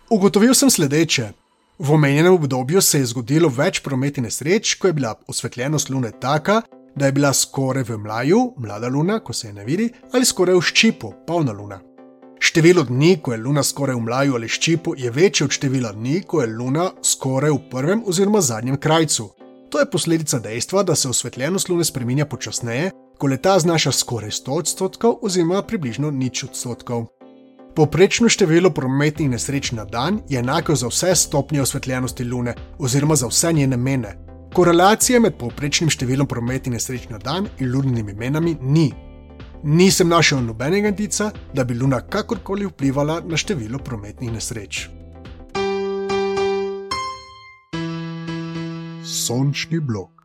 Ugotovil 0.10 0.56
sem 0.56 0.71
sledeče. 0.71 1.34
V 1.80 1.91
omenjenem 1.99 2.39
obdobju 2.39 2.82
se 2.82 3.04
je 3.04 3.12
zgodilo 3.12 3.52
več 3.52 3.84
prometnih 3.84 4.30
nesreč, 4.30 4.78
ko 4.80 4.88
je 4.88 4.95
bila 5.02 5.17
osvetljenost 5.28 5.91
lune 5.91 6.13
taka, 6.15 6.62
da 6.95 7.12
je 7.12 7.17
bila 7.19 7.36
skoraj 7.36 7.84
v 7.91 7.99
mlaju, 8.08 8.54
mlada 8.56 8.88
luna, 8.88 9.19
ko 9.19 9.36
se 9.36 9.52
je 9.52 9.54
ne 9.60 9.67
vidi, 9.67 9.91
ali 10.13 10.23
skoraj 10.23 10.56
v 10.56 10.67
ščipu, 10.71 11.13
polna 11.28 11.52
luna. 11.52 11.88
Število 12.39 12.84
dni, 12.84 13.17
ko 13.21 13.34
je 13.34 13.38
Luna 13.38 13.63
skoraj 13.63 13.95
v 13.95 14.02
mlaju 14.08 14.36
ali 14.36 14.47
ščipu, 14.47 14.93
je 14.97 15.12
večje 15.12 15.45
od 15.45 15.52
števila 15.52 15.91
dni, 15.91 16.21
ko 16.23 16.41
je 16.41 16.47
Luna 16.47 16.91
skoraj 17.04 17.52
v 17.52 17.60
prvem 17.71 18.04
oziroma 18.08 18.41
zadnjem 18.41 18.78
krajcu. 18.78 19.30
To 19.69 19.80
je 19.80 19.89
posledica 19.91 20.39
dejstva, 20.39 20.84
da 20.84 20.95
se 20.95 21.10
osvetljenost 21.10 21.69
Lune 21.69 21.84
spremenja 21.84 22.25
počasneje, 22.25 22.91
ko 23.17 23.28
leta 23.28 23.60
znaša 23.60 23.91
skoraj 23.91 24.30
100 24.30 24.58
odstotkov 24.63 25.17
oziroma 25.21 25.62
približno 25.62 26.12
nič 26.12 26.43
odstotkov. 26.43 27.06
Poprečno 27.75 28.30
število 28.30 28.71
prometnih 28.71 29.30
nesreč 29.30 29.71
na 29.71 29.86
dan 29.86 30.21
je 30.30 30.39
enako 30.39 30.75
za 30.75 30.88
vse 30.88 31.15
stopnje 31.15 31.62
osvetljenosti 31.62 32.23
Lune 32.23 32.56
oziroma 32.80 33.15
za 33.15 33.28
vse 33.28 33.54
njene 33.54 33.78
mene. 33.78 34.15
Korelacije 34.54 35.19
med 35.19 35.36
poprečnim 35.38 35.91
številom 35.91 36.28
prometnih 36.28 36.80
nesreč 36.80 37.10
na 37.12 37.19
dan 37.19 37.52
in 37.60 37.71
lunimi 37.71 38.13
menami 38.13 38.58
ni. 38.62 38.89
Nisem 39.63 40.08
našel 40.08 40.39
nobenega 40.45 40.88
indica, 40.88 41.32
da 41.54 41.63
bi 41.63 41.76
Luna 41.76 42.00
kakorkoli 42.02 42.65
vplivala 42.65 43.19
na 43.26 43.38
število 43.38 43.80
prometnih 43.80 44.32
nesreč. 44.32 44.88
Sončni 49.04 49.80
blok. 49.80 50.18